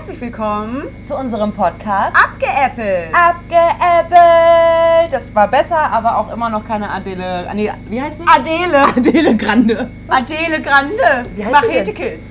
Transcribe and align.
Herzlich 0.00 0.20
willkommen 0.22 0.84
zu 1.02 1.14
unserem 1.14 1.52
Podcast 1.52 2.16
Abgeäppelt. 2.16 3.14
Abgeäppelt. 3.14 5.12
Das 5.12 5.34
war 5.34 5.46
besser, 5.46 5.76
aber 5.76 6.16
auch 6.16 6.32
immer 6.32 6.48
noch 6.48 6.64
keine 6.64 6.90
Adele. 6.90 7.46
Nee, 7.52 7.70
wie 7.90 8.00
heißt 8.00 8.16
sie? 8.16 8.24
Adele. 8.26 8.82
Adele 8.96 9.36
Grande. 9.36 9.90
Adele 10.08 10.62
Grande. 10.62 11.26
Wie 11.36 11.44
heißt 11.44 11.54
sie 11.54 11.66
Machete 11.66 11.84
denn? 11.84 11.94
Kills. 11.94 12.24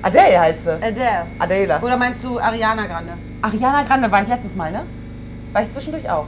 Adele 0.00 0.40
heißt 0.40 0.62
sie. 0.62 0.74
Adele. 0.74 1.26
Adela. 1.40 1.82
Oder 1.82 1.96
meinst 1.96 2.22
du 2.22 2.38
Ariana 2.38 2.86
Grande? 2.86 3.14
Ariana 3.42 3.82
Grande 3.82 4.08
war 4.08 4.22
ich 4.22 4.28
letztes 4.28 4.54
Mal, 4.54 4.70
ne? 4.70 4.86
War 5.52 5.62
ich 5.62 5.70
zwischendurch 5.70 6.08
auch. 6.08 6.26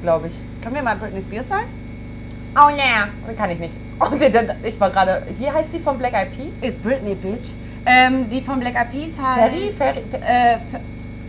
Glaube 0.00 0.28
ich. 0.28 0.40
Können 0.62 0.76
wir 0.76 0.82
mal 0.82 0.96
Britney 0.96 1.20
Spears 1.20 1.46
sein? 1.46 1.64
Oh 2.56 2.70
ne. 2.70 3.34
Kann 3.36 3.50
ich 3.50 3.58
nicht. 3.58 3.74
Oh, 4.00 4.06
ich 4.62 4.80
war 4.80 4.88
gerade. 4.88 5.26
Wie 5.36 5.50
heißt 5.50 5.74
die 5.74 5.78
von 5.78 5.98
Black 5.98 6.14
Eyed 6.14 6.34
Peas? 6.34 6.54
It's 6.62 6.78
Britney, 6.78 7.14
bitch. 7.14 7.50
Ähm, 7.86 8.28
die 8.30 8.42
von 8.42 8.60
Black 8.60 8.74
Eyed 8.74 8.90
Peas 8.90 9.12
heißt... 9.20 9.38
Ferry? 9.38 9.70
Ferry? 9.76 10.02
Fer- 10.10 10.54
Äh, 10.54 10.58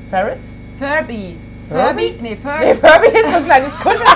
Ferris? 0.09 0.41
Furby. 0.77 1.37
Furby? 1.69 2.17
Nee, 2.21 2.29
Nee, 2.29 2.35
Furby. 2.37 2.75
Furby 2.75 3.07
ist 3.17 3.29
so 3.31 3.37
ein 3.37 3.45
kleines 3.45 3.73
Kuscheltier. 3.79 4.05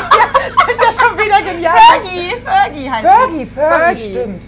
Das 0.65 0.75
ist 0.91 0.99
ja 0.99 1.05
schon 1.07 1.17
wieder 1.17 1.41
genial. 1.41 1.73
Fergie. 1.77 2.33
Fergie 2.43 2.89
heißt 2.89 3.05
Fergie, 3.05 3.37
die. 3.39 3.45
Fergie, 3.45 4.01
stimmt. 4.01 4.43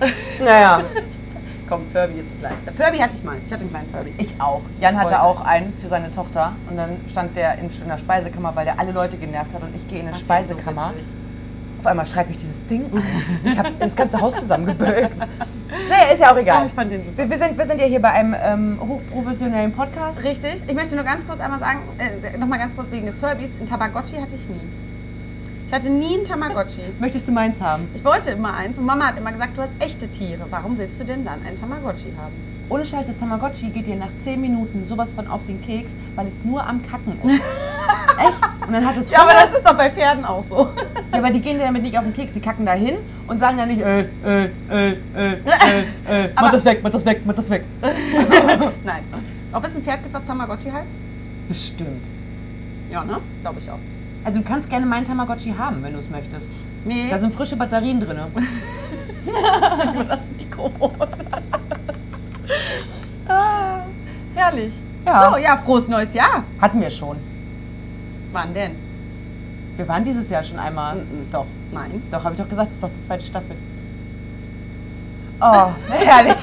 Naja. 0.44 0.82
Komm, 1.68 1.82
Furby 1.92 2.20
ist 2.20 2.26
es 2.36 2.40
leichter. 2.42 2.72
Furby 2.76 2.98
hatte 2.98 3.16
ich 3.16 3.22
mal. 3.24 3.36
Ich 3.44 3.52
hatte 3.52 3.62
einen 3.62 3.70
kleinen 3.70 3.90
Furby. 3.90 4.14
Ich 4.18 4.34
auch. 4.40 4.62
Jan 4.80 4.96
hatte 4.98 5.10
Voll. 5.14 5.18
auch 5.18 5.40
einen 5.44 5.72
für 5.80 5.88
seine 5.88 6.10
Tochter 6.10 6.52
und 6.70 6.76
dann 6.76 6.96
stand 7.10 7.36
der 7.36 7.58
in, 7.58 7.68
der 7.88 7.98
Speisekammer, 7.98 8.54
weil 8.56 8.64
der 8.64 8.78
alle 8.78 8.92
Leute 8.92 9.16
genervt 9.16 9.52
hat 9.52 9.62
und 9.62 9.74
ich 9.74 9.86
gehe 9.88 10.00
in 10.00 10.08
eine 10.08 10.16
Speisekammer. 10.16 10.92
so. 10.98 11.04
Auf 11.78 11.86
einmal 11.86 12.06
schreibt 12.06 12.30
mich 12.30 12.38
dieses 12.38 12.66
Ding 12.66 12.86
an. 12.92 13.02
Ich 13.44 13.56
habe 13.56 13.70
das 13.78 13.94
ganze 13.94 14.20
Haus 14.20 14.34
zusammengebölkt. 14.36 15.18
Naja, 15.18 16.12
ist 16.12 16.20
ja 16.20 16.32
auch 16.32 16.36
egal. 16.36 16.66
Ich 16.66 16.72
fand 16.72 16.90
den 16.90 17.04
super. 17.04 17.18
Wir, 17.18 17.30
wir, 17.30 17.38
sind, 17.38 17.56
wir 17.58 17.66
sind 17.66 17.80
ja 17.80 17.86
hier 17.86 18.02
bei 18.02 18.10
einem 18.10 18.34
ähm, 18.42 18.80
hochprofessionellen 18.80 19.72
Podcast. 19.72 20.24
Richtig. 20.24 20.62
Ich 20.66 20.74
möchte 20.74 20.96
nur 20.96 21.04
ganz 21.04 21.26
kurz 21.26 21.40
einmal 21.40 21.60
sagen, 21.60 21.80
äh, 21.98 22.36
nochmal 22.36 22.58
ganz 22.58 22.74
kurz 22.74 22.90
wegen 22.90 23.06
des 23.06 23.14
Furbys. 23.14 23.52
Ein 23.60 23.66
Tamagotchi 23.66 24.16
hatte 24.16 24.34
ich 24.34 24.48
nie. 24.48 24.60
Ich 25.68 25.72
hatte 25.72 25.90
nie 25.90 26.16
einen 26.16 26.24
Tamagotchi. 26.24 26.82
Möchtest 26.98 27.28
du 27.28 27.32
meins 27.32 27.60
haben? 27.60 27.88
Ich 27.94 28.04
wollte 28.04 28.30
immer 28.30 28.54
eins 28.54 28.78
und 28.78 28.86
Mama 28.86 29.06
hat 29.06 29.18
immer 29.18 29.30
gesagt, 29.30 29.56
du 29.56 29.62
hast 29.62 29.72
echte 29.78 30.08
Tiere. 30.08 30.46
Warum 30.50 30.78
willst 30.78 30.98
du 30.98 31.04
denn 31.04 31.24
dann 31.24 31.44
ein 31.46 31.60
Tamagotchi 31.60 32.12
haben? 32.16 32.34
Ohne 32.70 32.84
Scheiß, 32.84 33.06
das 33.06 33.18
Tamagotchi 33.18 33.70
geht 33.70 33.86
dir 33.86 33.96
nach 33.96 34.10
10 34.24 34.40
Minuten 34.40 34.86
sowas 34.86 35.10
von 35.10 35.26
auf 35.26 35.44
den 35.46 35.60
Keks, 35.62 35.92
weil 36.16 36.26
es 36.26 36.42
nur 36.42 36.66
am 36.66 36.82
Kacken 36.82 37.18
ist. 37.22 37.42
Echt? 38.18 38.66
Und 38.66 38.72
dann 38.72 38.86
hat 38.86 38.96
es 38.96 39.10
Ja, 39.10 39.22
aber 39.22 39.32
das 39.32 39.54
ist 39.56 39.66
doch 39.66 39.76
bei 39.76 39.90
Pferden 39.90 40.24
auch 40.24 40.42
so. 40.42 40.68
Ja, 41.12 41.18
aber 41.18 41.30
die 41.30 41.40
gehen 41.40 41.58
dir 41.58 41.64
damit 41.64 41.82
nicht 41.82 41.96
auf 41.96 42.04
den 42.04 42.12
Keks, 42.14 42.32
die 42.32 42.40
kacken 42.40 42.66
da 42.66 42.72
hin 42.72 42.96
und 43.26 43.38
sagen 43.38 43.56
dann 43.56 43.68
nicht, 43.68 43.80
äh, 43.80 44.00
äh, 44.00 44.04
äh, 44.44 44.48
äh, 44.70 44.92
äh, 45.16 46.24
äh, 46.24 46.30
mach 46.34 46.50
das 46.50 46.64
weg, 46.64 46.80
mach 46.82 46.90
das 46.90 47.04
weg, 47.04 47.22
mach 47.24 47.34
das 47.34 47.48
weg. 47.50 47.64
Nein. 48.84 49.04
Ob 49.52 49.64
es 49.64 49.76
ein 49.76 49.82
Pferd 49.82 50.02
gibt, 50.02 50.14
was 50.14 50.24
Tamagotchi 50.24 50.70
heißt? 50.70 50.90
Bestimmt. 51.48 52.04
Ja, 52.90 53.04
ne? 53.04 53.18
Glaube 53.42 53.58
ich 53.60 53.70
auch. 53.70 53.78
Also 54.24 54.40
du 54.40 54.44
kannst 54.44 54.68
gerne 54.68 54.84
meinen 54.84 55.04
Tamagotchi 55.06 55.54
haben, 55.56 55.82
wenn 55.82 55.92
du 55.92 55.98
es 55.98 56.10
möchtest. 56.10 56.48
Nee. 56.84 57.08
Da 57.10 57.18
sind 57.18 57.32
frische 57.32 57.56
Batterien 57.56 58.00
drin. 58.00 58.18
über 59.94 60.04
das 60.04 60.20
Mikrofon. 60.36 60.92
ah, 63.28 63.80
herrlich. 64.34 64.72
Ja. 65.06 65.30
So, 65.30 65.38
ja, 65.38 65.56
frohes 65.56 65.88
neues 65.88 66.12
Jahr. 66.12 66.44
Hatten 66.60 66.80
wir 66.80 66.90
schon. 66.90 67.16
Wann 68.38 68.54
denn? 68.54 68.76
Wir 69.76 69.88
waren 69.88 70.04
dieses 70.04 70.30
Jahr 70.30 70.44
schon 70.44 70.60
einmal. 70.60 70.94
Mhm. 70.94 71.28
Doch. 71.32 71.46
Nein. 71.72 72.02
Doch, 72.08 72.22
habe 72.22 72.36
ich 72.36 72.40
doch 72.40 72.48
gesagt, 72.48 72.68
das 72.68 72.76
ist 72.76 72.84
doch 72.84 72.90
die 72.90 73.02
zweite 73.02 73.24
Staffel. 73.24 73.56
Oh, 75.40 75.70
herrlich. 75.88 76.34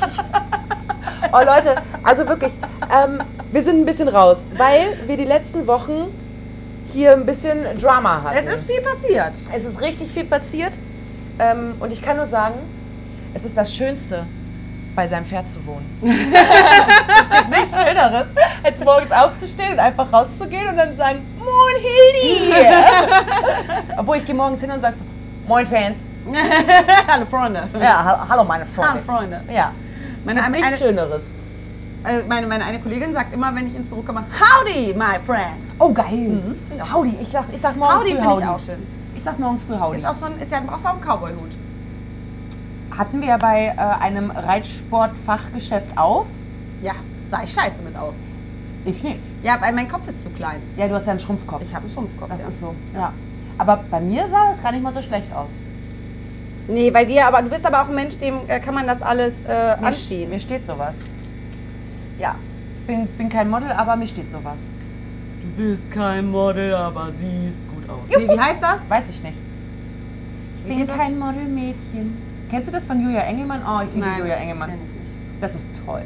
Oh 1.34 1.40
Leute, 1.40 1.76
also 2.02 2.26
wirklich, 2.30 2.54
ähm, 2.84 3.22
wir 3.52 3.62
sind 3.62 3.82
ein 3.82 3.86
bisschen 3.86 4.08
raus, 4.08 4.48
weil 4.56 4.98
wir 5.06 5.18
die 5.18 5.26
letzten 5.26 5.68
Wochen 5.68 6.14
hier 6.94 7.12
ein 7.12 7.26
bisschen 7.26 7.78
Drama 7.78 8.24
hatten. 8.24 8.38
Es 8.38 8.56
ist 8.56 8.64
viel 8.72 8.80
passiert. 8.80 9.42
Es 9.54 9.66
ist 9.66 9.82
richtig 9.82 10.10
viel 10.12 10.24
passiert. 10.24 10.72
Ähm, 11.40 11.74
und 11.82 11.92
ich 11.92 12.02
kann 12.02 12.16
nur 12.16 12.28
sagen, 12.28 12.56
es 13.34 13.44
ist 13.44 13.58
das 13.58 13.76
Schönste, 13.76 14.26
bei 14.96 15.08
seinem 15.08 15.26
Pferd 15.26 15.50
zu 15.50 15.66
wohnen. 15.66 15.86
es 16.02 17.38
gibt 17.38 17.50
nichts 17.50 17.76
Schöneres, 17.78 18.28
als 18.64 18.84
morgens 18.84 19.12
aufzustehen 19.12 19.74
und 19.74 19.80
einfach 19.80 20.12
rauszugehen 20.12 20.70
und 20.70 20.78
dann 20.78 20.96
sagen, 20.96 21.20
Moin 21.46 21.76
Hildi! 21.82 22.54
Obwohl 23.98 24.18
ich 24.18 24.26
gehe 24.26 24.36
morgens 24.36 24.62
hin 24.62 24.72
und 24.72 24.82
sage 24.82 24.96
so, 24.98 25.04
Moin 25.48 25.66
Fans. 25.66 26.04
Hallo 27.08 27.26
Freunde. 27.28 27.68
Ja, 27.80 28.04
ha- 28.04 28.26
hallo 28.28 28.44
meine 28.44 28.66
Freunde. 28.66 28.94
Hallo 28.94 29.02
Freunde. 29.06 29.42
Ja, 29.54 29.72
Meine, 30.26 30.44
eine, 30.44 30.58
nichts 30.58 30.80
Schöneres. 30.80 31.32
äh, 32.04 32.24
meine, 32.28 32.48
meine 32.48 32.66
eine 32.66 32.80
Kollegin 32.82 33.14
sagt 33.14 33.32
immer, 33.34 33.54
wenn 33.56 33.68
ich 33.68 33.76
ins 33.76 33.88
Büro 33.88 34.02
komme, 34.02 34.24
Howdy, 34.40 34.94
my 34.96 35.20
friend. 35.24 35.58
Oh 35.78 35.94
geil. 35.94 36.42
auch. 36.82 36.94
Howdy, 36.96 37.16
ich 37.22 37.28
sag, 37.30 37.44
ich 37.54 37.62
sag 37.62 37.76
morgen 37.78 38.00
Howdy 38.00 38.10
früh 38.12 38.18
finde 38.18 38.30
ich 38.34 38.36
Howdy. 38.36 38.46
auch 38.48 38.60
schön. 38.60 38.88
Ich 39.16 39.22
sag 39.24 39.38
morgen 39.38 39.60
früh 39.60 39.78
Howdy. 39.80 39.98
Ist 40.00 40.06
auch 40.08 40.14
so 40.16 40.26
ein, 40.26 40.40
ist 40.40 40.52
ja, 40.52 40.60
brauchst 40.66 40.84
du 40.84 40.90
auch 40.90 40.94
einen 40.94 41.02
Cowboy-Hut. 41.02 42.98
Hatten 42.98 43.22
wir 43.22 43.28
ja 43.28 43.38
bei 43.38 43.68
äh, 43.78 44.04
einem 44.04 44.32
Reitsportfachgeschäft 44.32 45.96
auf. 45.98 46.26
Ja, 46.82 46.94
sah 47.30 47.44
ich 47.44 47.52
scheiße 47.52 47.82
mit 47.84 47.96
aus. 47.98 48.16
Ich 48.86 49.04
nicht. 49.04 49.20
Ja, 49.44 49.60
weil 49.60 49.74
mein 49.74 49.90
Kopf 49.90 50.08
ist 50.08 50.24
zu 50.24 50.30
klein. 50.30 50.62
Ja, 50.78 50.88
du 50.88 50.96
hast 50.96 51.06
ja 51.08 51.12
einen 51.12 51.20
Schrumpfkopf. 51.20 51.62
Ich 51.64 51.74
habe 51.74 51.86
einen 51.86 51.94
Schrumpfkopf. 51.94 52.30
Das 52.30 52.42
ja. 52.42 52.48
ist 52.50 52.60
so, 52.60 52.76
ja. 52.94 53.12
Aber 53.58 53.84
bei 53.90 54.00
mir 54.00 54.28
sah 54.30 54.50
das 54.50 54.62
gar 54.62 54.72
nicht 54.72 54.84
mal 54.84 54.94
so 54.94 55.02
schlecht 55.02 55.34
aus. 55.34 55.50
Nee, 56.68 56.90
bei 56.92 57.06
dir, 57.06 57.28
aber 57.28 57.42
du 57.42 57.50
bist 57.50 57.66
aber 57.66 57.82
auch 57.84 57.90
ein 57.90 57.96
Mensch, 57.96 58.18
dem 58.18 58.36
äh, 58.48 58.60
kann 58.60 58.74
man 58.74 58.88
das 58.88 59.02
alles 59.02 59.44
äh, 59.44 59.78
Mir, 59.78 59.88
anziehen. 59.88 60.30
mir 60.30 60.40
steht 60.40 60.64
sowas. 60.64 60.98
Ja, 62.20 62.36
bin, 62.88 63.08
bin 63.18 63.30
kein 63.30 63.50
Model, 63.50 63.72
aber 63.72 63.96
mir 63.96 64.08
steht 64.08 64.32
sowas. 64.32 64.58
Du 65.42 65.64
bist 65.64 65.92
kein 65.92 66.30
Model, 66.30 66.74
aber 66.74 67.12
siehst 67.12 67.62
gut 67.70 67.88
aus. 67.90 68.10
Juhu. 68.10 68.24
Wie, 68.24 68.34
wie 68.36 68.40
heißt 68.40 68.64
das? 68.64 68.90
Weiß 68.90 69.10
ich 69.10 69.22
nicht. 69.22 69.38
Ich 70.58 70.72
Wie 70.72 70.78
bin 70.78 70.88
kein 70.88 71.20
Modelmädchen. 71.20 72.18
Kennst 72.50 72.68
du 72.68 72.72
das 72.72 72.86
von 72.86 73.00
Julia 73.02 73.22
Engelmann? 73.22 73.62
Oh, 73.68 73.82
ich 73.88 73.94
liebe 73.94 74.08
Julia 74.18 74.36
Engelmann. 74.36 74.70
kenn 74.72 74.80
ich 74.88 74.94
nicht. 74.94 75.14
Das 75.42 75.54
ist 75.56 75.70
toll. 75.86 76.02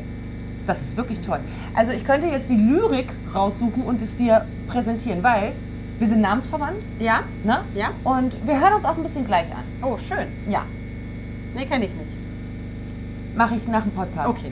Das 0.70 0.82
ist 0.84 0.96
wirklich 0.98 1.20
toll. 1.22 1.40
Also 1.74 1.92
ich 1.94 2.06
könnte 2.06 2.28
jetzt 2.28 2.48
die 2.48 2.56
Lyrik 2.56 3.12
raussuchen 3.34 3.82
und 3.82 4.04
es 4.04 4.16
dir 4.16 4.46
präsentieren, 4.68 5.24
weil 5.24 5.54
wir 5.98 6.06
sind 6.08 6.22
namensverwandt, 6.22 6.78
Ja? 7.00 7.22
ne? 7.44 7.62
Ja? 7.74 7.88
Und 8.04 8.38
wir 8.46 8.62
hören 8.62 8.74
uns 8.76 8.86
auch 8.86 8.96
ein 8.96 9.02
bisschen 9.02 9.26
gleich 9.26 9.48
an. 9.52 9.64
Oh, 9.82 9.98
schön. 9.98 10.28
Ja, 10.48 10.62
Nee, 11.56 11.66
kenne 11.66 11.86
ich 11.86 11.92
nicht. 11.96 13.36
mache 13.36 13.56
ich 13.56 13.68
nach 13.68 13.82
dem 13.82 13.92
Podcast. 13.94 14.30
Okay. 14.30 14.52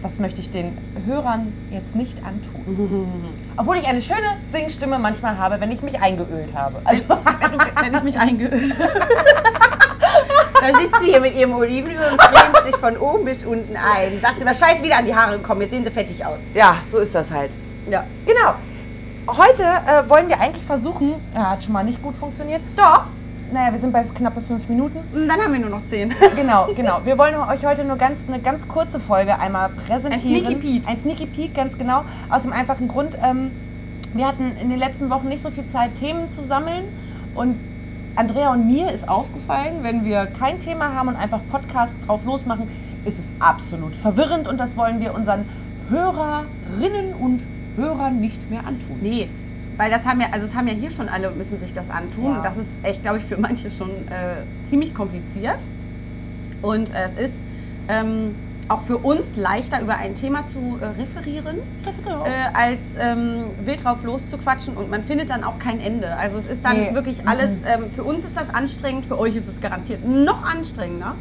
Das 0.00 0.20
möchte 0.20 0.40
ich 0.40 0.48
den 0.50 0.78
Hörern 1.06 1.52
jetzt 1.72 1.96
nicht 1.96 2.18
antun. 2.24 3.08
Obwohl 3.56 3.78
ich 3.78 3.88
eine 3.88 4.00
schöne 4.00 4.36
Singstimme 4.46 5.00
manchmal 5.00 5.38
habe, 5.38 5.60
wenn 5.60 5.72
ich 5.72 5.82
mich 5.82 6.00
eingeölt 6.00 6.54
habe. 6.54 6.76
Also, 6.84 7.02
wenn, 7.40 7.50
du, 7.50 7.58
wenn 7.82 7.94
ich 7.94 8.02
mich 8.04 8.16
eingeölt 8.20 8.74
Dann 10.60 10.74
sitzt 10.80 11.00
sie 11.00 11.10
hier 11.10 11.20
mit 11.20 11.34
ihrem 11.34 11.54
Olivenöl 11.54 11.98
und 12.12 12.18
cremt 12.18 12.64
sich 12.64 12.76
von 12.76 12.96
oben 12.96 13.24
bis 13.24 13.44
unten 13.44 13.76
ein. 13.76 14.20
Sagt 14.20 14.38
sie, 14.40 14.44
was 14.46 14.58
scheiß 14.58 14.82
wieder 14.82 14.96
an 14.98 15.06
die 15.06 15.14
Haare 15.14 15.38
gekommen, 15.38 15.62
jetzt 15.62 15.70
sehen 15.70 15.84
sie 15.84 15.90
fettig 15.90 16.24
aus. 16.24 16.40
ja, 16.54 16.76
so 16.90 16.98
ist 16.98 17.14
das 17.14 17.30
halt. 17.30 17.52
Ja. 17.90 18.04
Genau. 18.26 18.54
Heute 19.28 19.62
äh, 19.62 20.08
wollen 20.08 20.28
wir 20.28 20.40
eigentlich 20.40 20.64
versuchen, 20.64 21.14
ja, 21.34 21.50
hat 21.50 21.64
schon 21.64 21.72
mal 21.74 21.84
nicht 21.84 22.02
gut 22.02 22.16
funktioniert. 22.16 22.62
Doch. 22.76 23.04
Naja, 23.52 23.72
wir 23.72 23.78
sind 23.78 23.92
bei 23.92 24.02
knappe 24.02 24.42
fünf 24.42 24.68
Minuten. 24.68 24.98
Und 25.14 25.26
dann 25.28 25.40
haben 25.40 25.52
wir 25.52 25.60
nur 25.60 25.70
noch 25.70 25.86
zehn. 25.86 26.14
Genau, 26.36 26.68
genau. 26.74 27.00
Wir 27.04 27.16
wollen 27.16 27.34
euch 27.34 27.64
heute 27.64 27.84
nur 27.84 27.96
ganz, 27.96 28.26
eine 28.28 28.40
ganz 28.40 28.68
kurze 28.68 29.00
Folge 29.00 29.38
einmal 29.38 29.70
präsentieren. 29.70 30.12
Ein 30.12 30.20
Sneaky 30.20 30.54
Peek. 30.56 30.88
Ein 30.88 30.98
Sneaky 30.98 31.26
Peek, 31.26 31.54
ganz 31.54 31.78
genau. 31.78 32.04
Aus 32.28 32.42
dem 32.42 32.52
einfachen 32.52 32.88
Grund, 32.88 33.16
ähm, 33.24 33.50
wir 34.12 34.26
hatten 34.26 34.52
in 34.60 34.68
den 34.68 34.78
letzten 34.78 35.08
Wochen 35.10 35.28
nicht 35.28 35.42
so 35.42 35.50
viel 35.50 35.66
Zeit, 35.66 35.94
Themen 35.96 36.28
zu 36.28 36.44
sammeln. 36.44 36.84
Und 37.34 37.58
Andrea 38.18 38.52
und 38.52 38.66
mir 38.66 38.90
ist 38.90 39.08
aufgefallen, 39.08 39.76
wenn 39.82 40.04
wir 40.04 40.26
kein 40.26 40.58
Thema 40.58 40.92
haben 40.92 41.06
und 41.06 41.14
einfach 41.14 41.40
Podcast 41.52 41.96
drauf 42.04 42.24
losmachen, 42.24 42.66
ist 43.04 43.20
es 43.20 43.26
absolut 43.38 43.94
verwirrend. 43.94 44.48
Und 44.48 44.58
das 44.58 44.76
wollen 44.76 44.98
wir 45.00 45.14
unseren 45.14 45.44
Hörerinnen 45.88 47.14
und 47.14 47.40
Hörern 47.76 48.20
nicht 48.20 48.50
mehr 48.50 48.66
antun. 48.66 48.98
Nee, 49.00 49.28
weil 49.76 49.92
das 49.92 50.04
haben 50.04 50.20
ja, 50.20 50.26
also 50.32 50.46
es 50.46 50.56
haben 50.56 50.66
ja 50.66 50.74
hier 50.74 50.90
schon 50.90 51.08
alle 51.08 51.30
und 51.30 51.38
müssen 51.38 51.60
sich 51.60 51.72
das 51.72 51.90
antun. 51.90 52.32
Ja. 52.32 52.42
Das 52.42 52.56
ist 52.56 52.68
echt, 52.82 53.02
glaube 53.02 53.18
ich, 53.18 53.24
für 53.24 53.38
manche 53.38 53.70
schon 53.70 53.90
äh, 53.90 54.42
ziemlich 54.66 54.92
kompliziert. 54.94 55.58
Und 56.60 56.92
äh, 56.92 57.04
es 57.04 57.14
ist 57.14 57.44
ähm, 57.86 58.34
auch 58.68 58.82
für 58.82 58.98
uns 58.98 59.36
leichter, 59.36 59.80
über 59.80 59.96
ein 59.96 60.14
Thema 60.14 60.44
zu 60.46 60.78
äh, 60.80 60.86
referieren, 60.86 61.56
genau. 62.04 62.24
äh, 62.24 62.28
als 62.52 62.96
ähm, 63.00 63.44
wild 63.64 63.82
drauf 63.84 64.04
loszuquatschen. 64.04 64.76
Und 64.76 64.90
man 64.90 65.04
findet 65.04 65.30
dann 65.30 65.42
auch 65.44 65.58
kein 65.58 65.80
Ende. 65.80 66.14
Also 66.16 66.38
es 66.38 66.46
ist 66.46 66.64
dann 66.64 66.76
Nee. 66.76 66.94
wirklich 66.94 67.26
alles, 67.26 67.50
ähm, 67.66 67.90
für 67.94 68.04
uns 68.04 68.24
ist 68.24 68.36
das 68.36 68.50
anstrengend, 68.54 69.06
für 69.06 69.18
euch 69.18 69.34
ist 69.36 69.48
es 69.48 69.60
garantiert 69.60 70.06
noch 70.06 70.44
anstrengender. 70.44 71.14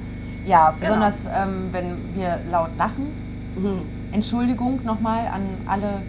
Ja, 0.46 0.72
Genau. 0.72 0.80
besonders 0.82 1.26
ähm, 1.26 1.70
wenn 1.72 1.98
wir 2.16 2.40
laut 2.52 2.70
lachen. 2.78 3.08
Entschuldigung 4.12 4.82
nochmal 4.84 5.28
an 5.28 5.42
alle, 5.66 6.02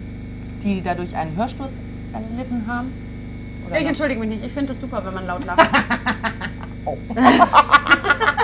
die 0.63 0.81
dadurch 0.81 1.15
einen 1.15 1.35
Hörsturz 1.35 1.71
erlitten 2.13 2.63
haben. 2.67 2.91
Oder 3.67 3.79
Ich 3.81 3.87
entschuldige 3.87 4.19
mich 4.19 4.29
nicht, 4.29 4.45
ich 4.45 4.51
finde 4.51 4.73
es 4.73 4.81
super, 4.81 5.03
wenn 5.05 5.13
man 5.13 5.25
laut 5.25 5.45
lacht. 5.45 5.59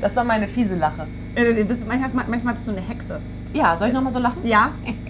das 0.00 0.14
war 0.16 0.24
meine 0.24 0.48
fiese 0.48 0.74
Lache. 0.76 1.06
Äh, 1.34 1.54
du 1.54 1.64
bist- 1.64 1.86
manchmal, 1.86 2.24
manchmal 2.28 2.54
bist 2.54 2.66
du 2.66 2.72
eine 2.72 2.80
Hexe. 2.80 3.20
Ja, 3.54 3.76
soll 3.76 3.88
ich 3.88 3.94
nochmal 3.94 4.12
so 4.12 4.18
lachen? 4.18 4.44
Ja. 4.46 4.70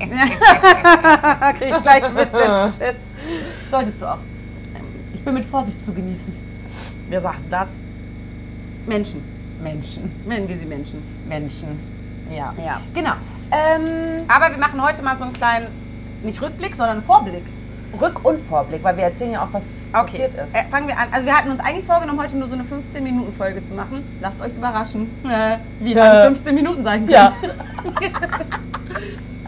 Krieg 1.58 1.75
ich 1.76 1.82
gleich 1.82 2.05
ein 2.05 2.14
bisschen 2.14 2.73
Schiss. 2.79 2.96
Solltest 3.70 4.00
du 4.02 4.06
auch. 4.06 4.19
Ich 5.14 5.23
bin 5.25 5.35
mit 5.35 5.44
Vorsicht 5.44 5.82
zu 5.82 5.93
genießen. 5.93 6.32
Wer 7.08 7.20
sagt 7.20 7.43
das? 7.50 7.69
Menschen. 8.87 9.23
Menschen. 9.62 10.12
Nennen 10.26 10.49
wir 10.49 10.56
sie 10.58 10.67
Menschen. 10.67 11.02
Menschen. 11.29 11.69
Ja. 12.31 12.55
Ja. 12.64 12.81
Genau. 12.94 13.12
Ähm, 13.50 14.23
Aber 14.29 14.50
wir 14.50 14.58
machen 14.58 14.81
heute 14.82 15.02
mal 15.02 15.17
so 15.19 15.25
einen 15.25 15.32
kleinen, 15.32 15.67
nicht 16.23 16.41
Rückblick, 16.41 16.75
sondern 16.75 17.02
Vorblick. 17.02 17.44
Rück- 18.00 18.23
und 18.23 18.38
Vorblick, 18.38 18.85
weil 18.85 18.96
wir 18.96 19.05
erzählen 19.05 19.32
ja 19.32 19.44
auch, 19.44 19.52
was 19.52 19.88
passiert 19.90 20.35
ist. 20.35 20.55
Äh, 20.55 20.64
fangen 20.70 20.88
wir 20.88 20.99
an. 20.99 21.08
Also 21.11 21.26
wir 21.26 21.37
hatten 21.37 21.50
uns 21.50 21.61
eigentlich 21.61 21.87
vorgenommen, 21.87 22.20
heute 22.20 22.37
nur 22.37 22.49
so 22.49 22.55
eine 22.55 22.64
15-Minuten-Folge 22.64 23.64
zu 23.64 23.75
machen. 23.75 24.05
Lasst 24.20 24.40
euch 24.40 24.52
überraschen, 24.55 25.08
äh, 25.25 25.56
wie 25.81 25.94
lange 25.94 26.25
15 26.35 26.55
Minuten 26.55 26.82
sein 26.82 27.06
können. 27.06 27.11
Ja. 27.11 27.32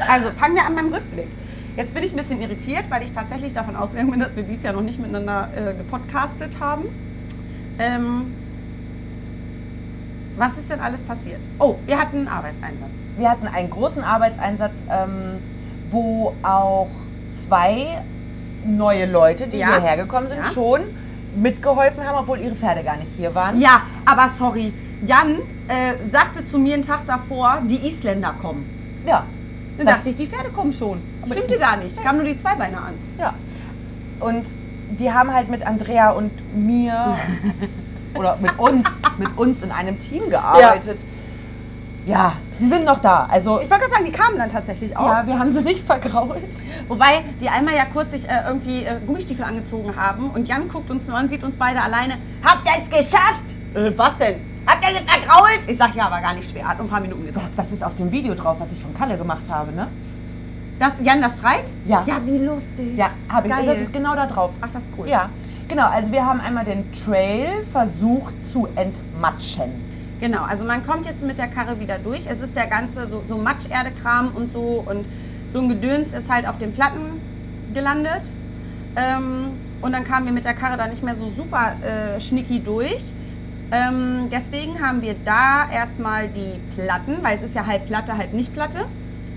Also 0.08 0.30
fangen 0.30 0.54
wir 0.54 0.64
an 0.64 0.74
beim 0.74 0.92
Rückblick. 0.92 1.28
Jetzt 1.76 1.94
bin 1.94 2.02
ich 2.02 2.12
ein 2.12 2.16
bisschen 2.16 2.40
irritiert, 2.40 2.84
weil 2.88 3.02
ich 3.02 3.12
tatsächlich 3.12 3.52
davon 3.52 3.76
ausgegangen 3.76 4.10
bin, 4.10 4.20
dass 4.20 4.34
wir 4.34 4.42
dieses 4.42 4.64
Jahr 4.64 4.72
noch 4.72 4.82
nicht 4.82 4.98
miteinander 4.98 5.48
äh, 5.54 5.74
gepodcastet 5.74 6.58
haben. 6.58 6.84
Ähm, 7.78 8.34
was 10.36 10.56
ist 10.58 10.70
denn 10.70 10.80
alles 10.80 11.02
passiert? 11.02 11.40
Oh, 11.58 11.76
wir 11.86 11.98
hatten 11.98 12.18
einen 12.18 12.28
Arbeitseinsatz. 12.28 12.90
Wir 13.18 13.30
hatten 13.30 13.46
einen 13.46 13.70
großen 13.70 14.02
Arbeitseinsatz, 14.02 14.82
ähm, 14.90 15.38
wo 15.90 16.34
auch 16.42 16.88
zwei 17.32 18.02
neue 18.64 19.06
Leute, 19.10 19.46
die 19.46 19.58
Ja. 19.58 19.68
hierher 19.68 19.96
gekommen 19.96 20.28
sind, 20.28 20.38
Ja. 20.38 20.44
schon 20.50 20.80
mitgeholfen 21.36 22.04
haben, 22.06 22.18
obwohl 22.18 22.40
ihre 22.40 22.54
Pferde 22.54 22.82
gar 22.82 22.96
nicht 22.96 23.12
hier 23.16 23.34
waren. 23.34 23.60
Ja, 23.60 23.82
aber 24.04 24.28
sorry. 24.28 24.72
Jan 25.06 25.36
äh, 25.68 25.94
sagte 26.10 26.44
zu 26.44 26.58
mir 26.58 26.74
einen 26.74 26.82
Tag 26.82 27.06
davor, 27.06 27.62
die 27.68 27.86
Isländer 27.86 28.34
kommen. 28.42 28.66
Ja. 29.06 29.24
Dann 29.78 29.86
dachte 29.86 30.10
ich, 30.10 30.16
die 30.16 30.26
Pferde 30.26 30.50
kommen 30.50 30.72
schon. 30.72 31.00
Aber 31.22 31.32
Stimmte 31.34 31.56
gar 31.58 31.76
nicht. 31.78 31.96
Kamen 32.02 32.18
nur 32.18 32.26
die 32.26 32.36
Zweibeine 32.36 32.76
an. 32.78 32.94
Ja. 33.18 33.34
Und 34.18 34.52
die 34.98 35.10
haben 35.10 35.32
halt 35.32 35.48
mit 35.48 35.66
Andrea 35.66 36.10
und 36.10 36.32
mir 36.54 37.16
oder 38.14 38.36
mit 38.42 38.58
uns, 38.58 38.86
mit 39.18 39.38
uns 39.38 39.62
in 39.62 39.70
einem 39.70 39.98
Team 39.98 40.28
gearbeitet. 40.28 41.02
Ja, 42.06 42.34
sie 42.60 42.68
sind 42.68 42.84
noch 42.84 42.98
da. 42.98 43.26
Also 43.30 43.60
Ich 43.60 43.70
wollte 43.70 43.80
gerade 43.84 43.92
sagen, 43.94 44.04
die 44.04 44.12
kamen 44.12 44.36
dann 44.38 44.48
tatsächlich 44.50 44.96
auch. 44.96 45.08
ja, 45.08 45.26
wir 45.26 45.38
haben 45.38 45.50
sie 45.50 45.62
nicht 45.62 45.84
vergrault. 45.84 46.36
Wobei 46.88 47.22
die 47.40 47.48
einmal 47.48 47.74
ja 47.74 47.86
kurz 47.92 48.10
sich 48.12 48.28
äh, 48.28 48.42
irgendwie 48.46 48.84
äh, 48.84 49.00
Gummistiefel 49.06 49.44
angezogen 49.44 49.94
haben 49.96 50.30
und 50.30 50.46
Jan 50.46 50.68
guckt 50.68 50.90
uns 50.90 51.08
nur 51.08 51.16
an, 51.16 51.28
sieht 51.28 51.42
uns 51.42 51.56
beide 51.56 51.80
alleine. 51.82 52.14
Habt 52.44 52.66
ihr 52.66 52.82
es 52.82 52.88
geschafft? 52.88 53.44
Äh, 53.74 53.92
was 53.96 54.16
denn? 54.18 54.36
Habt 54.66 54.84
ihr 54.84 54.98
sie 55.00 55.04
vergrault? 55.06 55.60
Ich 55.66 55.76
sag 55.78 55.94
ja, 55.94 56.10
war 56.10 56.20
gar 56.20 56.34
nicht 56.34 56.50
schwer. 56.50 56.68
Hat 56.68 56.78
ein 56.80 56.86
paar 56.88 57.00
Minuten 57.00 57.24
gedauert. 57.26 57.46
Das, 57.56 57.66
das 57.66 57.72
ist 57.72 57.82
auf 57.82 57.94
dem 57.94 58.12
Video 58.12 58.34
drauf, 58.34 58.58
was 58.60 58.70
ich 58.72 58.80
von 58.80 58.92
Kalle 58.94 59.16
gemacht 59.16 59.42
habe, 59.48 59.72
ne? 59.72 59.88
Dass 60.78 60.92
Jan 61.02 61.20
das 61.20 61.40
schreit? 61.40 61.72
Ja. 61.84 62.04
Ja, 62.06 62.20
wie 62.24 62.38
lustig. 62.38 62.96
Ja, 62.96 63.10
habe 63.28 63.48
ich. 63.48 63.52
Geil. 63.54 63.66
Das 63.66 63.78
ist 63.78 63.92
genau 63.92 64.14
da 64.14 64.26
drauf. 64.26 64.52
Ach, 64.60 64.68
das 64.72 64.82
ist 64.82 64.92
cool. 64.98 65.08
Ja, 65.08 65.28
genau. 65.68 65.88
Also 65.88 66.10
wir 66.12 66.24
haben 66.24 66.40
einmal 66.40 66.64
den 66.64 66.90
Trail 66.92 67.64
versucht 67.70 68.42
zu 68.44 68.66
entmatschen. 68.76 69.72
Genau, 70.20 70.42
also 70.42 70.64
man 70.64 70.86
kommt 70.86 71.06
jetzt 71.06 71.26
mit 71.26 71.38
der 71.38 71.48
Karre 71.48 71.80
wieder 71.80 71.98
durch. 71.98 72.26
Es 72.26 72.40
ist 72.40 72.54
der 72.54 72.66
ganze 72.66 73.08
so, 73.08 73.22
so 73.26 73.38
Matscherdekram 73.38 74.32
und 74.34 74.52
so 74.52 74.84
und 74.86 75.06
so 75.50 75.60
ein 75.60 75.68
Gedöns 75.68 76.12
ist 76.12 76.30
halt 76.30 76.46
auf 76.46 76.58
den 76.58 76.72
Platten 76.72 77.20
gelandet. 77.72 78.30
Ähm, 78.96 79.52
und 79.80 79.92
dann 79.92 80.04
kamen 80.04 80.26
wir 80.26 80.32
mit 80.32 80.44
der 80.44 80.54
Karre 80.54 80.76
da 80.76 80.86
nicht 80.86 81.02
mehr 81.02 81.16
so 81.16 81.30
super 81.34 81.74
äh, 81.82 82.20
schnicki 82.20 82.60
durch. 82.62 83.02
Ähm, 83.72 84.28
deswegen 84.30 84.80
haben 84.80 85.00
wir 85.00 85.14
da 85.24 85.70
erstmal 85.72 86.28
die 86.28 86.60
Platten, 86.74 87.18
weil 87.22 87.36
es 87.36 87.42
ist 87.42 87.54
ja 87.54 87.66
halb 87.66 87.86
Platte, 87.86 88.16
halb 88.16 88.32
nicht 88.34 88.52
Platte. 88.52 88.84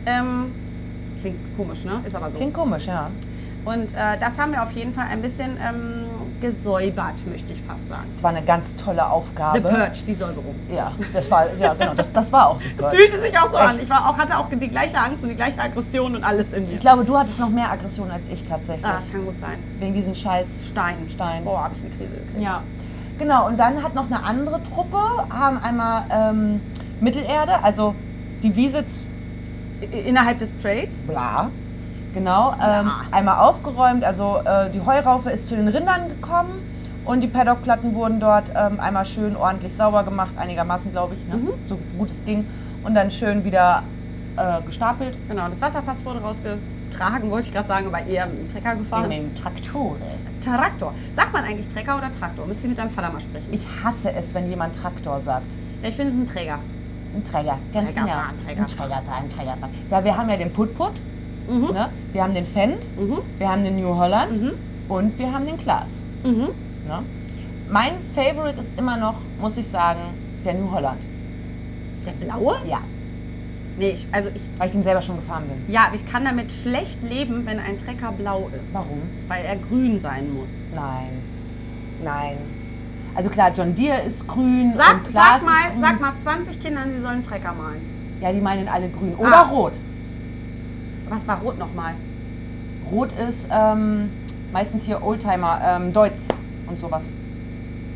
Ähm, 0.05 0.51
klingt 1.21 1.37
komisch, 1.55 1.85
ne? 1.85 2.01
Ist 2.03 2.15
aber 2.15 2.29
so. 2.29 2.37
Klingt 2.37 2.53
komisch, 2.53 2.87
ja. 2.87 3.09
Und 3.63 3.93
äh, 3.93 4.17
das 4.19 4.37
haben 4.37 4.51
wir 4.51 4.63
auf 4.63 4.71
jeden 4.71 4.93
Fall 4.93 5.05
ein 5.09 5.21
bisschen 5.21 5.51
ähm, 5.51 6.05
gesäubert, 6.43 7.25
möchte 7.27 7.53
ich 7.53 7.61
fast 7.61 7.87
sagen. 7.87 8.07
Es 8.11 8.21
war 8.21 8.31
eine 8.31 8.43
ganz 8.43 8.75
tolle 8.75 9.09
Aufgabe. 9.09 9.57
The 9.59 9.63
Purge, 9.63 9.99
die 10.05 10.13
Säuberung. 10.13 10.55
Ja, 10.69 10.91
das 11.13 11.31
war, 11.31 11.51
ja 11.55 11.73
genau, 11.73 11.93
das, 11.93 12.11
das 12.11 12.31
war 12.31 12.49
auch 12.49 12.57
Es 12.57 12.63
super. 12.63 12.89
fühlte 12.91 13.21
sich 13.21 13.37
auch 13.39 13.49
so 13.49 13.57
an. 13.57 13.69
Echt? 13.71 13.83
Ich 13.83 13.89
war 13.89 14.09
auch, 14.09 14.17
hatte 14.17 14.37
auch 14.37 14.49
die 14.49 14.67
gleiche 14.67 14.97
Angst 14.99 15.23
und 15.23 15.29
die 15.29 15.35
gleiche 15.35 15.59
Aggression 15.59 16.15
und 16.15 16.23
alles 16.23 16.51
in 16.53 16.67
mir. 16.67 16.73
Ich 16.73 16.79
glaube, 16.81 17.05
du 17.05 17.17
hattest 17.17 17.39
noch 17.39 17.49
mehr 17.49 17.71
Aggression 17.71 18.11
als 18.11 18.27
ich 18.27 18.43
tatsächlich. 18.43 18.85
ah, 18.85 18.95
das 18.99 19.11
kann 19.11 19.25
gut 19.25 19.39
sein. 19.39 19.57
Wegen 19.79 19.93
diesen 19.93 20.13
scheiß 20.15 20.67
Stein. 20.69 20.95
Stein. 21.09 21.43
Boah, 21.45 21.63
habe 21.63 21.73
ich 21.75 21.81
eine 21.81 21.89
Krise 21.95 22.11
gekriegt. 22.11 22.41
Ja, 22.41 22.61
genau. 23.17 23.47
Und 23.47 23.57
dann 23.59 23.81
hat 23.81 23.95
noch 23.95 24.05
eine 24.07 24.23
andere 24.23 24.61
Truppe, 24.63 24.97
haben 25.29 25.57
einmal 25.63 26.03
ähm, 26.11 26.61
Mittelerde, 26.99 27.63
also 27.63 27.95
die 28.43 28.55
Wiesitz, 28.55 29.05
I- 29.81 29.85
Innerhalb 30.09 30.39
des 30.39 30.57
Trails. 30.57 30.95
bla, 31.07 31.49
genau, 32.13 32.53
ähm, 32.63 32.91
einmal 33.11 33.39
aufgeräumt. 33.39 34.03
Also 34.03 34.39
äh, 34.45 34.69
die 34.69 34.81
Heuraufe 34.81 35.29
ist 35.29 35.47
zu 35.47 35.55
den 35.55 35.67
Rindern 35.67 36.09
gekommen 36.09 36.61
und 37.05 37.21
die 37.21 37.27
Paddockplatten 37.27 37.93
wurden 37.93 38.19
dort 38.19 38.45
ähm, 38.55 38.79
einmal 38.79 39.05
schön 39.05 39.35
ordentlich 39.35 39.75
sauber 39.75 40.03
gemacht, 40.03 40.31
einigermaßen, 40.37 40.91
glaube 40.91 41.15
ich, 41.15 41.27
ne? 41.27 41.39
so 41.67 41.77
gut 41.97 42.09
es 42.09 42.23
ging. 42.23 42.45
Und 42.83 42.95
dann 42.95 43.11
schön 43.11 43.43
wieder 43.43 43.83
äh, 44.37 44.61
gestapelt. 44.65 45.15
Genau, 45.27 45.47
das 45.49 45.61
Wasserfass 45.61 46.03
wurde 46.05 46.19
rausgetragen, 46.21 47.29
wollte 47.29 47.47
ich 47.47 47.53
gerade 47.53 47.67
sagen, 47.67 47.87
aber 47.87 48.05
eher 48.05 48.25
mit 48.25 48.39
dem 48.39 48.49
Trecker 48.49 48.75
gefahren. 48.75 49.07
Mit 49.09 49.17
dem 49.17 49.35
Traktor. 49.35 49.97
Traktor. 50.43 50.93
Sagt 51.13 51.33
man 51.33 51.43
eigentlich 51.43 51.67
Trecker 51.69 51.97
oder 51.97 52.11
Traktor? 52.11 52.45
Müsst 52.45 52.63
ihr 52.63 52.69
mit 52.69 52.77
deinem 52.77 52.91
Vater 52.91 53.11
mal 53.11 53.21
sprechen. 53.21 53.47
Ich 53.51 53.65
hasse 53.83 54.11
es, 54.13 54.33
wenn 54.33 54.49
jemand 54.49 54.75
Traktor 54.75 55.21
sagt. 55.21 55.51
ja, 55.81 55.89
ich 55.89 55.95
finde 55.95 56.11
es 56.11 56.17
ein 56.17 56.27
Träger. 56.27 56.59
Ein 57.15 57.23
Träger, 57.23 57.59
ganz 57.73 57.89
Träger 57.89 58.01
genau. 58.01 58.13
fahren, 58.13 58.37
Träger 58.43 58.61
ein 58.61 58.67
Träger 58.67 59.01
fahren, 59.03 59.29
Träger 59.29 59.57
fahren. 59.57 59.69
Ja, 59.91 60.03
wir 60.03 60.17
haben 60.17 60.29
ja 60.29 60.37
den 60.37 60.51
Put-Put, 60.51 60.93
Mhm. 61.47 61.73
ne? 61.73 61.89
wir 62.11 62.23
haben 62.23 62.33
den 62.33 62.45
Fendt, 62.45 62.87
Mhm. 62.97 63.17
wir 63.37 63.49
haben 63.49 63.63
den 63.63 63.75
New 63.81 63.95
Holland 63.95 64.41
Mhm. 64.41 64.51
und 64.89 65.17
wir 65.19 65.31
haben 65.31 65.45
den 65.45 65.57
Klaas. 65.57 65.89
Mhm. 66.23 66.49
Ne? 66.87 66.99
Mein 67.69 67.93
Favorite 68.15 68.59
ist 68.59 68.77
immer 68.77 68.97
noch, 68.97 69.15
muss 69.41 69.57
ich 69.57 69.67
sagen, 69.67 69.99
der 70.45 70.53
New 70.55 70.71
Holland. 70.71 70.99
Der 72.05 72.11
blaue? 72.25 72.55
Ja, 72.67 72.79
Nee, 73.75 73.89
ich, 73.89 74.05
also 74.11 74.29
ich, 74.35 74.41
weil 74.59 74.67
ich 74.67 74.73
den 74.73 74.83
selber 74.83 75.01
schon 75.01 75.15
gefahren 75.15 75.45
bin. 75.47 75.73
ja, 75.73 75.87
ich 75.95 76.05
kann 76.05 76.23
damit 76.25 76.51
schlecht 76.51 76.99
leben, 77.01 77.43
wenn 77.47 77.57
ein 77.59 77.79
Trecker 77.79 78.11
blau 78.11 78.47
ist. 78.61 78.71
Warum? 78.71 79.01
Weil 79.27 79.43
er 79.45 79.55
grün 79.55 79.99
sein 79.99 80.31
muss. 80.31 80.49
Nein, 80.75 81.09
nein. 82.03 82.37
Also 83.15 83.31
klar, 83.31 83.51
John 83.51 83.73
Deere 83.73 84.01
ist 84.01 84.27
grün 84.27 84.73
Sag, 84.75 84.97
und 85.05 85.09
Klaas 85.11 85.41
sag, 85.41 85.45
mal, 85.45 85.53
ist 85.67 85.71
grün. 85.73 85.81
sag 85.81 86.01
mal 86.01 86.11
20 86.21 86.63
Kindern, 86.63 86.91
sie 86.95 87.01
sollen 87.01 87.23
Trecker 87.23 87.53
malen. 87.53 87.81
Ja, 88.21 88.31
die 88.31 88.41
malen 88.41 88.67
alle 88.67 88.89
grün 88.89 89.15
oder 89.17 89.37
Ah. 89.45 89.49
rot. 89.49 89.73
Was 91.13 91.27
war 91.27 91.39
rot 91.41 91.59
nochmal? 91.59 91.93
Rot 92.91 93.11
ist 93.11 93.47
ähm, 93.51 94.09
meistens 94.51 94.83
hier 94.83 95.03
Oldtimer, 95.03 95.61
ähm, 95.63 95.93
Deutz 95.93 96.27
und 96.65 96.79
sowas. 96.79 97.03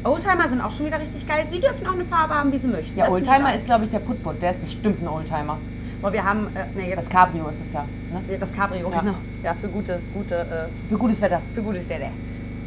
Oldtimer 0.04 0.48
sind 0.48 0.62
auch 0.62 0.70
schon 0.70 0.86
wieder 0.86 1.00
richtig 1.00 1.28
geil. 1.28 1.46
Die 1.52 1.60
dürfen 1.60 1.88
auch 1.88 1.94
eine 1.94 2.06
Farbe 2.06 2.36
haben, 2.36 2.52
wie 2.54 2.60
sie 2.60 2.68
möchten. 2.68 2.96
Ja, 2.98 3.06
Das 3.06 3.14
Oldtimer 3.14 3.50
ich 3.50 3.56
ist, 3.56 3.66
glaube 3.66 3.86
ich, 3.86 3.90
der 3.90 4.00
Put-Put. 4.00 4.40
Der 4.40 4.52
ist 4.52 4.62
bestimmt 4.62 5.02
ein 5.02 5.08
Oldtimer. 5.08 5.58
Boah, 6.00 6.14
wir 6.14 6.24
haben, 6.24 6.48
äh, 6.56 6.66
nee, 6.76 6.94
Das 6.94 7.06
jetzt 7.06 7.10
Cabrio 7.10 7.48
ist 7.48 7.60
es 7.66 7.74
ja. 7.74 7.86
Ne? 8.14 8.22
das, 8.30 8.40
das 8.50 8.54
Cabrio, 8.54 8.92
Ja. 8.92 9.00
genau. 9.00 9.16
Ja, 9.44 9.56
für 9.60 9.68
gute, 9.68 10.00
gute, 10.14 10.36
äh, 10.36 10.90
Für 10.90 10.98
gutes 11.00 11.20
Wetter. 11.20 11.42
für 11.56 11.64
gutes 11.64 11.90
Wetter. 11.90 12.10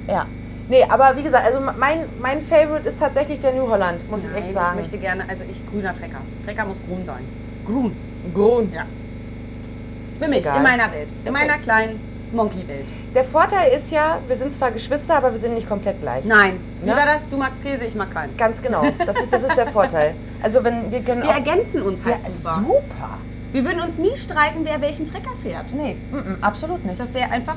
Ja. 0.09 0.27
Nee, 0.69 0.83
aber 0.89 1.17
wie 1.17 1.23
gesagt, 1.23 1.47
also 1.47 1.61
mein, 1.79 2.07
mein 2.21 2.41
Favorite 2.41 2.89
ist 2.89 2.99
tatsächlich 2.99 3.39
der 3.39 3.55
New 3.55 3.69
Holland, 3.69 4.09
muss 4.11 4.25
ich 4.25 4.31
Nein, 4.33 4.43
echt 4.43 4.53
sagen. 4.53 4.71
Ich 4.81 4.81
möchte 4.87 4.99
gerne, 4.99 5.25
also 5.29 5.45
ich 5.49 5.65
grüner 5.71 5.95
Trecker. 5.95 6.19
Trecker 6.45 6.67
muss 6.67 6.77
grün 6.89 7.05
sein. 7.07 7.25
Grün. 7.65 7.93
Grün. 8.35 8.73
Ja. 8.73 8.85
Für 10.21 10.29
mich, 10.29 10.39
egal. 10.41 10.57
in 10.59 10.63
meiner 10.63 10.93
Welt. 10.93 11.09
In 11.25 11.31
Okay. 11.35 11.47
meiner 11.47 11.59
kleinen 11.59 12.01
Monkey-Welt. 12.33 12.87
Der 13.15 13.25
Vorteil 13.25 13.73
ist 13.77 13.91
ja, 13.91 14.19
wir 14.29 14.37
sind 14.37 14.55
zwar 14.55 14.71
Geschwister, 14.71 15.17
aber 15.17 15.33
wir 15.33 15.39
sind 15.39 15.55
nicht 15.55 15.69
komplett 15.69 16.01
gleich. 16.01 16.25
Nein. 16.27 16.61
Wie 16.81 16.87
Ne? 16.91 16.95
war 16.97 17.07
das? 17.07 17.29
Du 17.29 17.37
magst 17.37 17.61
Käse, 17.63 17.85
ich 17.85 17.95
mag 17.97 18.11
keinen. 18.13 18.37
Ganz 18.37 18.63
genau. 18.63 18.83
Das 19.05 19.17
ist, 19.21 19.33
das 19.33 19.43
ist 19.43 19.57
der 19.57 19.67
Vorteil. 19.67 20.15
Also 20.43 20.63
wenn 20.63 20.93
wir 20.93 21.01
können 21.05 21.23
Wir 21.23 21.31
ergänzen 21.31 21.83
uns 21.83 22.05
halt 22.05 22.19
Ja, 22.23 22.31
super. 22.33 22.55
super. 22.67 23.19
Wir 23.53 23.65
würden 23.65 23.81
uns 23.81 23.99
nie 23.99 24.17
streiten, 24.17 24.61
wer 24.63 24.81
welchen 24.81 25.07
Trecker 25.07 25.33
fährt. 25.43 25.73
Nee, 25.75 25.97
mm, 26.13 26.17
mm, 26.17 26.37
absolut 26.41 26.85
nicht. 26.85 27.01
Das 27.01 27.13
wäre 27.15 27.31
einfach 27.33 27.57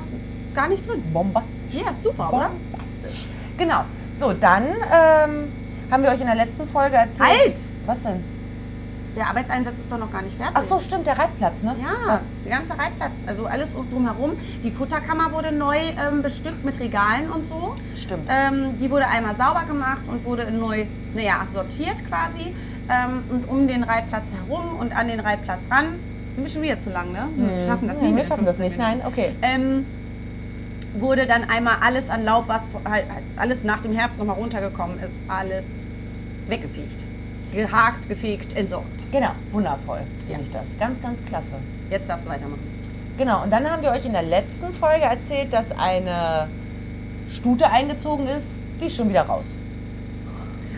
gar 0.55 0.67
nicht 0.67 0.87
drin. 0.87 1.03
bombastisch. 1.13 1.71
Ja, 1.71 1.91
super, 2.03 2.33
oder? 2.33 2.49
Bombastisch. 2.71 3.25
Genau. 3.59 3.81
So, 4.15 4.33
dann 4.33 4.63
ähm, 4.65 5.51
haben 5.91 6.01
wir 6.03 6.09
euch 6.09 6.19
in 6.21 6.25
der 6.27 6.35
letzten 6.35 6.67
Folge 6.67 6.95
erzählt... 6.95 7.29
Halt! 7.29 7.59
Was 7.85 8.01
denn? 8.03 8.23
Der 9.15 9.27
Arbeitseinsatz 9.27 9.75
ist 9.77 9.91
doch 9.91 9.99
noch 9.99 10.11
gar 10.11 10.23
nicht 10.23 10.35
fertig. 10.35 10.55
Ach 10.57 10.61
so, 10.61 10.79
stimmt, 10.79 11.05
der 11.05 11.17
Reitplatz, 11.17 11.61
ne? 11.61 11.75
Ja, 11.79 12.21
der 12.45 12.57
ganze 12.57 12.71
Reitplatz, 12.73 13.11
also 13.27 13.45
alles 13.45 13.73
drumherum. 13.73 14.31
Die 14.63 14.71
Futterkammer 14.71 15.31
wurde 15.31 15.51
neu 15.51 15.77
ähm, 15.77 16.23
bestückt 16.23 16.65
mit 16.65 16.79
Regalen 16.79 17.29
und 17.29 17.45
so. 17.45 17.75
Stimmt. 17.95 18.27
Ähm, 18.29 18.79
die 18.79 18.89
wurde 18.89 19.07
einmal 19.07 19.35
sauber 19.35 19.65
gemacht 19.67 20.03
und 20.07 20.25
wurde 20.25 20.51
neu, 20.51 20.85
naja, 21.13 21.45
sortiert 21.51 22.03
quasi. 22.07 22.55
Ähm, 22.89 23.23
und 23.29 23.47
um 23.47 23.67
den 23.67 23.83
Reitplatz 23.83 24.29
herum 24.31 24.77
und 24.79 24.95
an 24.95 25.07
den 25.07 25.19
Reitplatz 25.19 25.61
ran. 25.69 25.99
Sind 26.33 26.43
wir 26.43 26.51
schon 26.51 26.61
wieder 26.63 26.79
zu 26.79 26.89
lang, 26.89 27.11
ne? 27.11 27.27
Wir 27.35 27.65
schaffen 27.67 27.87
das 27.87 27.97
nicht. 27.97 28.15
wir 28.15 28.21
in 28.21 28.27
schaffen 28.27 28.45
das 28.45 28.57
15 28.57 28.65
nicht. 28.65 28.77
Nein, 28.77 29.01
okay. 29.05 29.35
ähm, 29.43 29.85
wurde 30.95 31.27
dann 31.27 31.43
einmal 31.43 31.77
alles 31.81 32.09
an 32.09 32.23
Laub, 32.25 32.47
was 32.47 32.63
halt, 32.85 33.05
halt 33.09 33.23
alles 33.35 33.63
nach 33.63 33.81
dem 33.81 33.93
Herbst 33.93 34.17
nochmal 34.17 34.37
runtergekommen 34.37 34.99
ist, 34.99 35.15
alles 35.27 35.67
weggefegt. 36.47 37.03
Gehakt, 37.53 38.09
gefegt, 38.09 38.55
entsorgt. 38.55 39.11
Genau, 39.11 39.31
wundervoll. 39.51 40.01
Ja. 40.27 40.35
Finde 40.35 40.49
ich 40.49 40.51
das. 40.51 40.77
Ganz, 40.77 41.01
ganz 41.01 41.23
klasse. 41.25 41.55
Jetzt 41.89 42.09
darfst 42.09 42.25
du 42.25 42.29
weitermachen. 42.29 42.59
Genau, 43.17 43.43
und 43.43 43.51
dann 43.51 43.69
haben 43.69 43.83
wir 43.83 43.91
euch 43.91 44.05
in 44.05 44.13
der 44.13 44.23
letzten 44.23 44.73
Folge 44.73 45.05
erzählt, 45.05 45.53
dass 45.53 45.71
eine 45.77 46.47
Stute 47.29 47.69
eingezogen 47.69 48.27
ist. 48.27 48.57
Die 48.81 48.85
ist 48.85 48.95
schon 48.95 49.09
wieder 49.09 49.23
raus. 49.23 49.45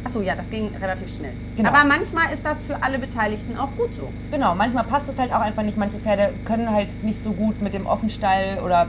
Achso, 0.04 0.22
ja, 0.22 0.36
das 0.36 0.50
ging 0.50 0.70
relativ 0.80 1.16
schnell. 1.16 1.32
Genau. 1.58 1.70
Aber 1.70 1.84
manchmal 1.84 2.32
ist 2.32 2.46
das 2.46 2.64
für 2.64 2.84
alle 2.84 3.00
Beteiligten 3.00 3.58
auch 3.58 3.70
gut 3.76 3.96
so. 3.96 4.10
Genau, 4.30 4.54
manchmal 4.54 4.84
passt 4.84 5.10
es 5.10 5.18
halt 5.18 5.34
auch 5.34 5.40
einfach 5.40 5.64
nicht. 5.64 5.78
Manche 5.78 5.98
Pferde 5.98 6.32
können 6.46 6.70
halt 6.70 7.04
nicht 7.04 7.20
so 7.20 7.32
gut 7.32 7.60
mit 7.62 7.74
dem 7.74 7.88
Offenstall 7.88 8.60
oder 8.64 8.88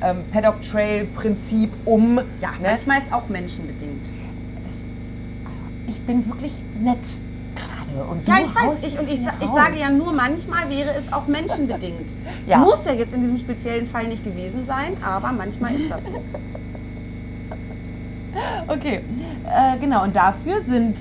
ähm, 0.00 0.18
Paddock 0.32 0.62
Trail 0.62 1.06
Prinzip 1.06 1.72
um. 1.84 2.20
Ja, 2.40 2.52
ne? 2.52 2.68
manchmal 2.68 2.98
ist 2.98 3.12
auch 3.12 3.28
menschenbedingt. 3.28 4.10
Ich 5.86 6.00
bin 6.00 6.26
wirklich 6.28 6.52
nett 6.80 6.98
gerade. 7.54 8.04
Und 8.10 8.26
Ja, 8.26 8.36
ich 8.42 8.54
weiß, 8.54 8.82
ich, 8.84 8.98
und 8.98 9.06
ich, 9.06 9.20
ich 9.20 9.48
sage 9.54 9.78
ja 9.78 9.90
nur, 9.90 10.12
manchmal 10.12 10.68
wäre 10.70 10.90
es 10.98 11.12
auch 11.12 11.26
menschenbedingt. 11.26 12.14
Ja. 12.46 12.58
Muss 12.58 12.84
ja 12.84 12.92
jetzt 12.92 13.14
in 13.14 13.22
diesem 13.22 13.38
speziellen 13.38 13.86
Fall 13.86 14.06
nicht 14.06 14.22
gewesen 14.22 14.66
sein, 14.66 14.96
aber 15.02 15.32
manchmal 15.32 15.72
ist 15.74 15.90
das 15.90 16.02
so. 16.04 16.22
Okay, 18.66 19.00
äh, 19.46 19.78
genau. 19.78 20.02
Und 20.04 20.16
dafür 20.16 20.60
sind 20.62 20.96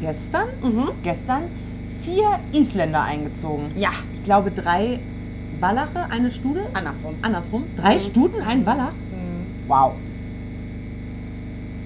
gestern, 0.00 0.48
Mhm. 0.62 0.90
gestern 1.02 1.42
vier 2.02 2.38
Isländer 2.52 3.02
eingezogen. 3.02 3.70
Ja, 3.76 3.90
Ich 4.14 4.24
glaube 4.24 4.50
drei 4.50 5.00
Wallache, 5.60 6.06
eine 6.10 6.30
Stute. 6.30 6.60
andersrum. 6.74 7.14
Andersrum. 7.22 7.64
Drei 7.76 7.94
Mhm. 7.94 7.98
Stuten, 8.00 8.42
ein 8.42 8.66
Wallach. 8.66 8.92
Wow. 9.66 9.92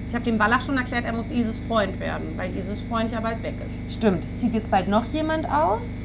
Ich 0.09 0.15
habe 0.15 0.25
dem 0.25 0.39
Wallach 0.39 0.63
schon 0.63 0.75
erklärt, 0.75 1.05
er 1.05 1.13
muss 1.13 1.29
Isis 1.29 1.59
Freund 1.67 1.99
werden, 1.99 2.33
weil 2.35 2.49
Isis 2.57 2.81
Freund 2.89 3.11
ja 3.11 3.19
bald 3.19 3.43
weg 3.43 3.53
ist. 3.59 3.93
Stimmt, 3.93 4.23
es 4.23 4.39
zieht 4.39 4.55
jetzt 4.55 4.71
bald 4.71 4.87
noch 4.87 5.05
jemand 5.05 5.47
aus. 5.49 6.03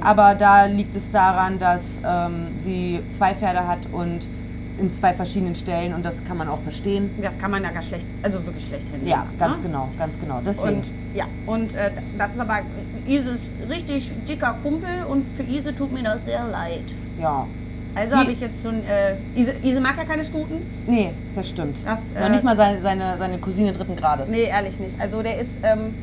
Aber 0.00 0.36
da 0.36 0.66
liegt 0.66 0.94
es 0.94 1.10
daran, 1.10 1.58
dass 1.58 2.00
ähm, 2.06 2.48
sie 2.62 3.00
zwei 3.10 3.34
Pferde 3.34 3.66
hat 3.66 3.80
und 3.90 4.20
in 4.78 4.92
zwei 4.92 5.14
verschiedenen 5.14 5.54
Stellen 5.56 5.94
und 5.94 6.04
das 6.04 6.22
kann 6.24 6.36
man 6.36 6.48
auch 6.48 6.60
verstehen. 6.60 7.10
Das 7.20 7.36
kann 7.38 7.50
man 7.50 7.64
ja 7.64 7.70
gar 7.70 7.82
schlecht, 7.82 8.06
also 8.22 8.44
wirklich 8.44 8.66
schlecht 8.66 8.86
handeln. 8.92 9.08
Ja, 9.08 9.26
ganz 9.38 9.56
ne? 9.56 9.64
genau, 9.64 9.88
ganz 9.98 10.20
genau. 10.20 10.40
Deswegen. 10.46 10.76
Und 10.76 10.92
ja, 11.14 11.24
und 11.46 11.74
äh, 11.74 11.90
das 12.18 12.34
ist 12.34 12.40
aber 12.40 12.58
Isis 13.06 13.40
richtig 13.68 14.12
dicker 14.28 14.54
Kumpel 14.62 15.04
und 15.08 15.24
für 15.34 15.42
Ise 15.42 15.74
tut 15.74 15.92
mir 15.92 16.02
das 16.04 16.24
sehr 16.24 16.46
leid. 16.46 16.84
ja. 17.20 17.46
Also 17.96 18.14
habe 18.16 18.30
ich 18.30 18.40
jetzt 18.40 18.62
schon, 18.62 18.84
äh, 18.84 19.16
Ise, 19.34 19.54
Ise 19.62 19.80
mag 19.80 19.96
ja 19.96 20.04
keine 20.04 20.24
Stuten. 20.24 20.66
Nee, 20.86 21.12
das 21.34 21.48
stimmt. 21.48 21.78
Das, 21.84 22.00
Noch 22.14 22.26
äh, 22.26 22.28
nicht 22.28 22.44
mal 22.44 22.54
seine, 22.54 22.80
seine, 22.82 23.16
seine 23.16 23.38
Cousine 23.38 23.72
dritten 23.72 23.96
Grades. 23.96 24.28
Nee, 24.28 24.44
ehrlich 24.44 24.78
nicht. 24.78 25.00
Also 25.00 25.22
der 25.22 25.40
ist 25.40 25.60
ähm, 25.62 25.94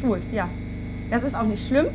schwul, 0.00 0.22
ja. 0.32 0.48
Das 1.10 1.22
ist 1.22 1.36
auch 1.36 1.44
nicht 1.44 1.66
schlimm. 1.66 1.86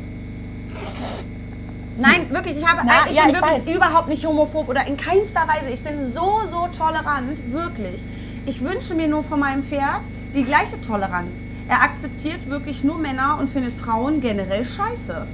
Nein, 1.96 2.30
wirklich, 2.30 2.56
ich 2.58 2.66
habe 2.66 2.82
Na, 2.86 2.92
ich 3.06 3.12
ja, 3.12 3.24
bin 3.24 3.34
ich 3.34 3.40
wirklich 3.40 3.66
weiß. 3.66 3.74
überhaupt 3.74 4.08
nicht 4.08 4.24
homophob 4.24 4.68
oder 4.68 4.86
in 4.86 4.96
keinster 4.96 5.42
Weise. 5.48 5.70
Ich 5.72 5.82
bin 5.82 6.12
so, 6.14 6.42
so 6.48 6.68
tolerant, 6.68 7.42
wirklich. 7.52 8.04
Ich 8.46 8.62
wünsche 8.62 8.94
mir 8.94 9.08
nur 9.08 9.24
von 9.24 9.40
meinem 9.40 9.64
Pferd 9.64 10.02
die 10.32 10.44
gleiche 10.44 10.80
Toleranz. 10.80 11.44
Er 11.68 11.82
akzeptiert 11.82 12.48
wirklich 12.48 12.84
nur 12.84 12.98
Männer 12.98 13.36
und 13.40 13.50
findet 13.50 13.72
Frauen 13.74 14.20
generell 14.20 14.64
scheiße. 14.64 15.26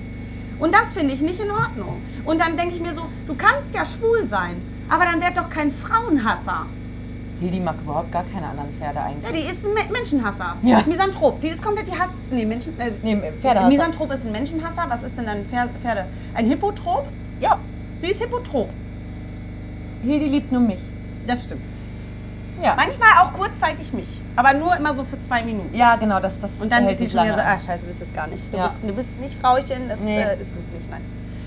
Und 0.59 0.75
das 0.75 0.93
finde 0.95 1.13
ich 1.15 1.21
nicht 1.21 1.41
in 1.41 1.51
Ordnung. 1.51 2.01
Und 2.25 2.41
dann 2.41 2.57
denke 2.57 2.75
ich 2.75 2.81
mir 2.81 2.95
so, 2.95 3.07
du 3.27 3.35
kannst 3.35 3.75
ja 3.75 3.85
schwul 3.85 4.25
sein, 4.25 4.61
aber 4.89 5.05
dann 5.05 5.21
werd 5.21 5.37
doch 5.37 5.49
kein 5.51 5.71
Frauenhasser. 5.71 6.67
Hildi 7.41 7.61
mag 7.61 7.75
überhaupt 7.83 8.11
gar 8.11 8.25
keine 8.25 8.47
anderen 8.47 8.71
Pferde 8.79 8.99
eigentlich. 9.01 9.25
Ja, 9.25 9.33
die 9.33 9.51
ist 9.53 9.67
ein 9.67 9.75
Me- 9.75 9.93
Menschenhasser. 9.93 10.57
Ja. 10.63 10.83
Misanthrop. 10.87 11.39
Die 11.43 11.49
ist 11.49 11.63
komplett 11.63 11.87
die 11.87 11.93
Hass. 11.99 12.09
Nee, 12.31 12.47
Menschen. 12.47 12.79
Äh, 12.81 12.93
Nee, 13.03 13.21
Pferdehasser. 13.43 13.69
Misanthrop 13.69 14.13
ist 14.15 14.25
ein 14.25 14.33
Menschenhasser. 14.33 14.87
Was 14.89 15.03
ist 15.03 15.19
denn 15.19 15.27
Pfer- 15.27 15.69
Pferde? 15.83 16.07
Ein 16.33 16.47
Hippotrop? 16.47 17.07
Ja, 17.41 17.59
Sie 18.01 18.09
ist 18.11 18.21
Hippotrop. 18.23 18.71
Hildi 20.03 20.27
liebt 20.29 20.51
nur 20.53 20.63
mich. 20.63 20.79
Das 21.27 21.45
stimmt. 21.45 21.61
Ja. 22.63 22.75
Manchmal 22.77 23.09
auch 23.23 23.33
kurzzeitig 23.33 23.93
mich. 23.93 24.21
Aber 24.37 24.55
nur 24.55 24.75
immer 24.77 24.95
so 24.95 25.05
für 25.05 25.21
zwei 25.21 25.43
Minuten. 25.43 25.75
Ja, 25.75 25.97
genau, 25.97 26.21
das, 26.21 26.41
das 26.41 26.61
Und 26.61 26.73
dann 26.73 26.89
ist 26.89 26.99
sie 26.99 27.09
schon 27.11 27.25
wieder 27.25 27.35
so, 27.35 27.41
ah, 27.41 27.59
scheiße, 27.59 27.81
du 27.83 27.87
bist 27.87 28.03
es 28.03 28.13
gar 28.15 28.27
nicht. 28.27 28.53
Du, 28.53 28.57
Ja. 28.57 28.69
bist, 28.69 28.83
du 28.83 28.93
bist 28.93 29.21
nicht 29.21 29.39
Frauchen, 29.41 29.89
das 29.89 30.01
Nee. 30.01 30.21
äh, 30.21 30.35
ist 30.41 30.53
es 30.53 30.63
nicht. 30.75 30.91
Nein. 30.91 31.03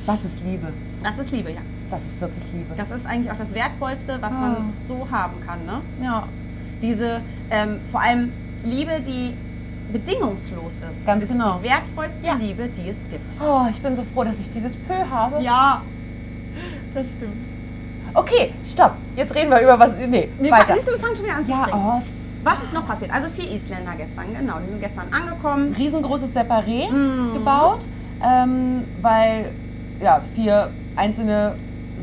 Das 0.05 0.23
ist 0.23 0.43
Liebe. 0.43 0.67
Das 1.03 1.17
ist 1.17 1.31
Liebe, 1.31 1.51
ja. 1.51 1.61
Das 1.91 2.05
ist 2.05 2.21
wirklich 2.21 2.43
Liebe. 2.53 2.75
Das 2.77 2.91
ist 2.91 3.05
eigentlich 3.05 3.31
auch 3.31 3.35
das 3.35 3.53
Wertvollste, 3.53 4.17
was 4.21 4.33
Ah. 4.33 4.39
man 4.39 4.73
so 4.87 5.07
haben 5.11 5.33
kann. 5.45 5.65
Ne? 5.65 5.81
ja. 6.03 6.23
Diese, 6.81 7.19
ähm, 7.51 7.79
vor 7.91 7.99
allem 8.01 8.31
Liebe, 8.63 9.01
die 9.01 9.35
bedingungslos 9.91 10.73
ist. 10.73 11.05
Ganz 11.05 11.23
ist 11.23 11.31
genau. 11.31 11.57
Die 11.57 11.63
wertvollste 11.69 12.25
Ja. 12.25 12.35
Liebe, 12.35 12.67
die 12.67 12.89
es 12.89 12.97
gibt. 13.09 13.35
Oh, 13.41 13.65
ich 13.69 13.81
bin 13.81 13.95
so 13.95 14.03
froh, 14.13 14.23
dass 14.23 14.39
ich 14.39 14.49
dieses 14.51 14.75
Pö 14.77 14.93
habe. 15.09 15.41
Ja, 15.41 15.81
das 16.93 17.07
stimmt. 17.07 17.33
Okay, 18.13 18.53
stopp. 18.63 18.93
Jetzt 19.15 19.33
reden 19.35 19.49
wir 19.51 19.59
über 19.61 19.79
was. 19.79 19.89
Nee, 20.07 20.29
Wir, 20.39 20.51
weiter. 20.51 20.73
siehst 20.73 20.87
du, 20.87 20.91
wir 20.91 20.99
fangen 20.99 21.15
schon 21.15 21.25
wieder 21.25 21.35
an 21.35 21.45
zu 21.45 21.51
Ja, 21.51 21.67
oh, 21.71 22.01
Was 22.43 22.63
ist 22.63 22.73
noch 22.73 22.85
passiert? 22.87 23.11
Also 23.13 23.29
vier 23.29 23.51
Isländer 23.51 23.91
gestern, 23.97 24.25
genau. 24.37 24.55
Die 24.65 24.69
sind 24.69 24.81
gestern 24.81 25.07
angekommen. 25.11 25.73
riesengroßes 25.77 26.35
Separé 26.35 26.89
Mhm. 26.91 27.33
gebaut, 27.33 27.87
ähm, 28.25 28.83
weil 29.01 29.51
ja, 30.01 30.21
vier 30.35 30.69
einzelne 30.95 31.55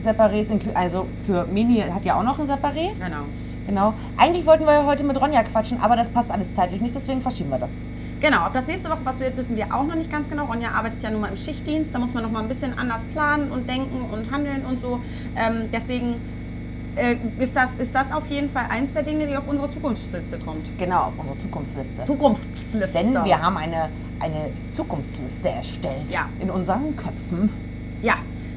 Separés, 0.04 0.50
also 0.74 1.06
für 1.26 1.46
Mini 1.46 1.80
hat 1.92 2.04
ja 2.04 2.16
auch 2.18 2.22
noch 2.22 2.38
ein 2.38 2.46
Separé. 2.46 2.92
Genau. 2.92 3.24
Genau. 3.66 3.94
Eigentlich 4.16 4.46
wollten 4.46 4.64
wir 4.64 4.72
ja 4.72 4.86
heute 4.86 5.04
mit 5.04 5.20
Ronja 5.20 5.42
quatschen, 5.42 5.80
aber 5.80 5.96
das 5.96 6.08
passt 6.08 6.30
alles 6.30 6.54
zeitlich 6.54 6.80
nicht, 6.80 6.94
deswegen 6.94 7.20
verschieben 7.22 7.50
wir 7.50 7.58
das. 7.58 7.76
Genau, 8.20 8.46
ob 8.46 8.52
das 8.54 8.66
nächste 8.66 8.88
Woche 8.88 9.00
was 9.04 9.20
wird, 9.20 9.36
wissen 9.36 9.56
wir 9.56 9.66
auch 9.74 9.84
noch 9.84 9.94
nicht 9.94 10.10
ganz 10.10 10.28
genau. 10.30 10.46
Ronja 10.46 10.70
arbeitet 10.70 11.02
ja 11.02 11.10
nun 11.10 11.20
mal 11.20 11.28
im 11.28 11.36
Schichtdienst, 11.36 11.94
da 11.94 11.98
muss 11.98 12.14
man 12.14 12.22
noch 12.22 12.30
mal 12.30 12.40
ein 12.42 12.48
bisschen 12.48 12.78
anders 12.78 13.02
planen 13.12 13.50
und 13.50 13.68
denken 13.68 14.04
und 14.10 14.30
handeln 14.30 14.64
und 14.64 14.80
so. 14.80 15.00
Ähm, 15.36 15.68
deswegen 15.72 16.14
äh, 16.96 17.16
ist, 17.38 17.54
das, 17.54 17.74
ist 17.76 17.94
das 17.94 18.10
auf 18.12 18.26
jeden 18.28 18.48
Fall 18.48 18.64
eins 18.70 18.94
der 18.94 19.02
Dinge, 19.02 19.26
die 19.26 19.36
auf 19.36 19.46
unsere 19.46 19.68
Zukunftsliste 19.70 20.38
kommt. 20.38 20.66
Genau, 20.78 21.02
auf 21.04 21.18
unsere 21.18 21.38
Zukunftsliste. 21.38 22.06
Zukunftsliste. 22.06 22.88
Denn 22.94 23.12
wir 23.24 23.42
haben 23.42 23.56
eine, 23.58 23.90
eine 24.20 24.50
Zukunftsliste 24.72 25.50
erstellt 25.50 26.10
Ja. 26.10 26.28
in 26.40 26.50
unseren 26.50 26.96
Köpfen. 26.96 27.50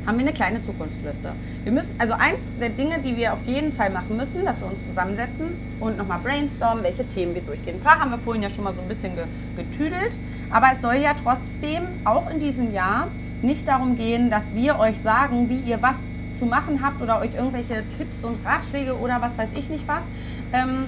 Haben 0.10 0.18
wir 0.18 0.26
eine 0.26 0.34
kleine 0.34 0.60
Zukunftsliste. 0.64 1.34
Wir 1.64 1.72
müssen, 1.72 1.94
also 2.00 2.14
eins 2.14 2.50
der 2.60 2.70
Dinge, 2.70 2.98
die 2.98 3.16
wir 3.16 3.32
auf 3.32 3.46
jeden 3.46 3.72
Fall 3.72 3.92
machen 3.92 4.18
müssen, 4.18 4.44
dass 4.44 4.60
wir 4.60 4.66
uns 4.66 4.84
zusammensetzen 4.88 5.56
und 5.80 6.00
nochmal 6.00 6.18
brainstormen, 6.18 6.84
welche 6.84 7.08
Themen 7.08 7.36
wir 7.36 7.44
durchgehen. 7.44 7.76
Ein 7.76 7.84
paar 7.84 8.00
haben 8.00 8.10
wir 8.10 8.18
vorhin 8.18 8.42
ja 8.42 8.50
schon 8.50 8.64
mal 8.64 8.74
so 8.74 8.82
ein 8.82 8.88
bisschen 8.88 9.14
ge 9.16 9.26
getüdelt, 9.56 10.18
aber 10.50 10.70
es 10.74 10.82
soll 10.82 10.96
ja 10.96 11.12
trotzdem 11.14 11.84
auch 12.06 12.28
in 12.32 12.40
diesem 12.40 12.74
Jahr 12.74 13.10
nicht 13.44 13.68
darum 13.68 13.98
gehen, 13.98 14.32
dass 14.32 14.56
wir 14.56 14.80
euch 14.80 15.00
sagen, 15.00 15.48
wie 15.48 15.60
ihr 15.60 15.80
was 15.84 15.98
zu 16.34 16.48
machen 16.48 16.80
habt 16.82 17.04
oder 17.04 17.20
euch 17.20 17.36
irgendwelche 17.36 17.84
Tipps 17.96 18.24
und 18.24 18.44
Ratschläge 18.44 18.98
oder 18.98 19.22
was 19.22 19.38
weiß 19.38 19.50
ich 19.54 19.70
nicht 19.70 19.88
was. 19.88 20.06
Ähm, 20.54 20.88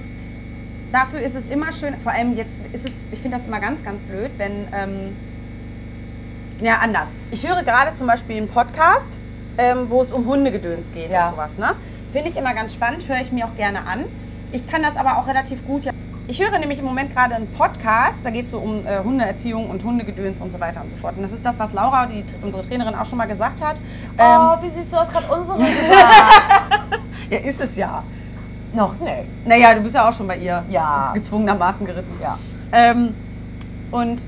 dafür 0.90 1.20
ist 1.20 1.36
es 1.36 1.46
immer 1.46 1.70
schön, 1.70 1.94
vor 2.02 2.10
allem 2.10 2.36
jetzt 2.36 2.58
ist 2.72 2.88
es, 2.88 3.06
ich 3.12 3.20
finde 3.20 3.36
das 3.36 3.46
immer 3.46 3.60
ganz, 3.60 3.84
ganz 3.84 4.02
blöd, 4.02 4.32
wenn 4.38 4.66
ähm, 4.74 5.14
ja, 6.62 6.78
anders. 6.82 7.08
Ich 7.30 7.46
höre 7.46 7.62
gerade 7.62 7.94
zum 7.94 8.06
Beispiel 8.06 8.36
einen 8.36 8.48
Podcast, 8.48 9.18
ähm, 9.58 9.86
wo 9.88 10.02
es 10.02 10.12
um 10.12 10.24
Hundegedöns 10.26 10.90
geht 10.92 11.10
Ja. 11.10 11.26
und 11.26 11.32
sowas. 11.32 11.58
Ne? 11.58 11.72
Finde 12.12 12.30
ich 12.30 12.36
immer 12.36 12.54
ganz 12.54 12.74
spannend, 12.74 13.06
höre 13.08 13.20
ich 13.20 13.32
mir 13.32 13.44
auch 13.46 13.54
gerne 13.56 13.80
an. 13.86 14.04
Ich 14.52 14.66
kann 14.68 14.82
das 14.82 14.96
aber 14.96 15.16
auch 15.18 15.26
relativ 15.26 15.66
gut. 15.66 15.88
Ich 16.28 16.40
höre 16.40 16.56
nämlich 16.58 16.78
im 16.78 16.84
Moment 16.84 17.12
gerade 17.12 17.34
einen 17.34 17.48
Podcast, 17.48 18.24
da 18.24 18.30
geht 18.30 18.44
es 18.46 18.52
so 18.52 18.58
um 18.58 18.86
äh, 18.86 19.00
Hundeerziehung 19.02 19.68
und 19.68 19.82
Hundegedöns 19.82 20.40
und 20.40 20.52
so 20.52 20.60
weiter 20.60 20.80
und 20.82 20.90
so 20.90 20.96
fort. 20.96 21.16
Und 21.16 21.22
das 21.24 21.32
ist 21.32 21.44
das, 21.44 21.58
was 21.58 21.72
Laura, 21.72 22.06
die, 22.06 22.24
unsere 22.42 22.62
Trainerin, 22.62 22.94
auch 22.94 23.04
schon 23.06 23.18
mal 23.18 23.26
gesagt 23.26 23.60
hat. 23.60 23.76
Ähm, 24.18 24.24
oh, 24.38 24.62
wie 24.62 24.70
süß, 24.70 24.90
du 24.90 24.96
hast 24.98 25.12
gerade 25.12 25.26
unsere 25.34 25.58
gesagt. 25.58 26.90
ja, 27.30 27.38
ist 27.38 27.60
es 27.60 27.76
ja. 27.76 28.02
Noch, 28.72 28.94
nee. 29.00 29.24
Naja, 29.44 29.74
du 29.74 29.80
bist 29.80 29.94
ja 29.94 30.08
auch 30.08 30.12
schon 30.12 30.26
bei 30.28 30.36
ihr 30.36 30.62
Ja. 30.70 31.10
gezwungenermaßen 31.12 31.84
geritten. 31.84 32.14
Ja. 32.22 32.38
Ähm, 32.72 33.14
und 33.90 34.24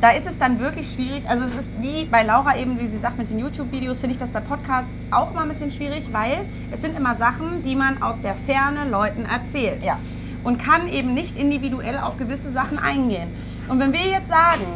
da 0.00 0.10
ist 0.10 0.26
es 0.26 0.38
dann 0.38 0.60
wirklich 0.60 0.92
schwierig. 0.92 1.28
Also 1.28 1.44
es 1.44 1.54
ist 1.54 1.70
wie 1.80 2.04
bei 2.04 2.22
Laura 2.22 2.56
eben, 2.56 2.78
wie 2.78 2.86
sie 2.86 2.98
sagt, 2.98 3.18
mit 3.18 3.30
den 3.30 3.38
YouTube-Videos, 3.38 3.98
finde 3.98 4.12
ich 4.12 4.18
das 4.18 4.30
bei 4.30 4.40
Podcasts 4.40 5.06
auch 5.10 5.32
mal 5.32 5.42
ein 5.42 5.48
bisschen 5.48 5.70
schwierig, 5.70 6.08
weil 6.12 6.44
es 6.70 6.82
sind 6.82 6.96
immer 6.96 7.14
Sachen, 7.16 7.62
die 7.62 7.74
man 7.74 8.02
aus 8.02 8.20
der 8.20 8.34
Ferne 8.34 8.88
Leuten 8.90 9.24
erzählt. 9.24 9.84
Ja. 9.84 9.98
Und 10.44 10.58
kann 10.58 10.86
eben 10.88 11.14
nicht 11.14 11.36
individuell 11.36 11.98
auf 11.98 12.18
gewisse 12.18 12.52
Sachen 12.52 12.78
eingehen. 12.78 13.28
Und 13.68 13.80
wenn 13.80 13.92
wir 13.92 14.00
jetzt 14.00 14.28
sagen, 14.28 14.66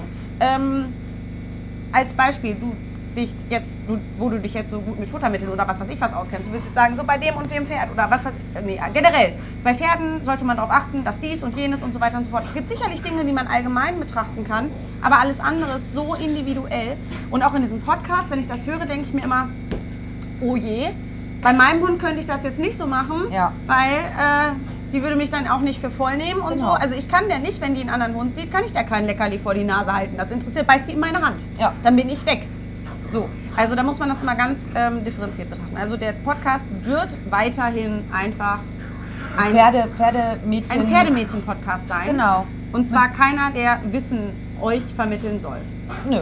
ähm, 0.41 0.87
als 1.93 2.13
Beispiel, 2.13 2.55
du 2.55 2.75
dich 3.17 3.31
jetzt, 3.49 3.83
du, 3.89 3.99
wo 4.19 4.29
du 4.29 4.39
dich 4.39 4.55
jetzt 4.55 4.71
so 4.71 4.81
gut 4.81 4.99
mit 5.01 5.09
Futtermitteln 5.09 5.51
oder 5.51 5.67
was 5.67 5.81
weiß 5.81 5.89
ich 5.89 6.01
was 6.01 6.13
auskennst, 6.13 6.47
du 6.47 6.53
würdest 6.53 6.67
jetzt 6.69 6.75
sagen, 6.75 6.97
so 6.97 7.05
bei 7.05 7.19
dem 7.19 7.35
und 7.37 7.51
dem 7.51 7.67
Pferd 7.67 7.91
oder 7.93 8.11
was 8.11 8.25
weiß 8.25 8.33
ich, 8.55 8.65
nee, 8.65 8.81
generell, 8.95 9.33
bei 9.65 9.75
Pferden 9.75 10.25
sollte 10.25 10.45
man 10.45 10.57
darauf 10.57 10.71
achten, 10.73 11.03
dass 11.05 11.19
dies 11.19 11.43
und 11.43 11.57
jenes 11.57 11.83
und 11.83 11.93
so 11.93 12.01
weiter 12.01 12.19
und 12.19 12.25
so 12.25 12.31
fort. 12.31 12.45
Es 12.47 12.55
gibt 12.55 12.69
sicherlich 12.69 13.03
Dinge, 13.03 13.25
die 13.25 13.33
man 13.33 13.47
allgemein 13.47 13.99
betrachten 13.99 14.45
kann, 14.47 14.71
aber 15.03 15.19
alles 15.21 15.41
andere 15.41 15.77
ist 15.79 15.93
so 15.95 16.15
individuell. 16.15 16.97
Und 17.31 17.43
auch 17.43 17.55
in 17.55 17.63
diesem 17.63 17.81
Podcast, 17.81 18.31
wenn 18.31 18.39
ich 18.41 18.47
das 18.47 18.67
höre, 18.67 18.87
denke 18.87 19.03
ich 19.07 19.13
mir 19.13 19.25
immer, 19.25 19.49
oh 20.41 20.57
je, 20.57 20.89
bei 21.43 21.53
meinem 21.53 21.81
Hund 21.83 22.01
könnte 22.01 22.21
ich 22.21 22.27
das 22.27 22.43
jetzt 22.45 22.59
nicht 22.59 22.77
so 22.79 22.87
machen, 22.87 23.31
Ja. 23.33 23.53
weil 23.67 23.77
äh, 23.99 24.53
Die 24.93 25.03
würde 25.05 25.15
mich 25.15 25.31
dann 25.31 25.47
auch 25.47 25.61
nicht 25.61 25.81
für 25.81 25.89
voll 25.89 26.17
nehmen 26.17 26.41
und 26.41 26.55
Genau. 26.57 26.67
so. 26.67 26.73
Also 26.73 26.97
ich 26.97 27.07
kann 27.07 27.29
der 27.29 27.39
nicht, 27.39 27.61
wenn 27.61 27.77
die 27.77 27.81
einen 27.83 27.91
anderen 27.91 28.15
Hund 28.17 28.35
sieht, 28.35 28.51
kann 28.53 28.65
ich 28.65 28.73
der 28.73 28.83
kein 28.83 29.05
Leckerli 29.05 29.39
vor 29.39 29.55
die 29.55 29.63
Nase 29.63 29.93
halten. 29.95 30.17
Das 30.17 30.33
interessiert, 30.33 30.67
beißt 30.67 30.89
die 30.89 30.93
in 30.95 30.99
meine 30.99 31.21
Hand. 31.23 31.45
Ja. 31.61 31.73
Dann 31.85 31.95
bin 31.95 32.09
ich 32.09 32.27
weg. 32.27 32.49
So, 33.11 33.29
also 33.57 33.75
da 33.75 33.83
muss 33.83 33.99
man 33.99 34.09
das 34.09 34.23
immer 34.23 34.37
ganz 34.37 34.61
ähm, 34.75 35.05
differenziert 35.05 35.51
betrachten. 35.51 35.77
Also 35.77 35.97
der 35.97 36.13
Podcast 36.13 36.65
wird 36.83 37.17
weiterhin 37.29 38.05
einfach 38.13 38.59
ein, 39.37 39.53
Pferde, 39.53 39.89
Pferdemädchen. 39.97 40.71
ein 40.71 40.87
Pferdemädchen-Podcast 40.87 41.89
sein. 41.89 42.07
Genau. 42.09 42.47
Und 42.73 42.89
zwar 42.89 43.09
keiner, 43.09 43.51
der 43.51 43.81
Wissen 43.91 44.33
euch 44.61 44.83
vermitteln 44.95 45.39
soll. 45.41 45.59
Nö. 46.09 46.21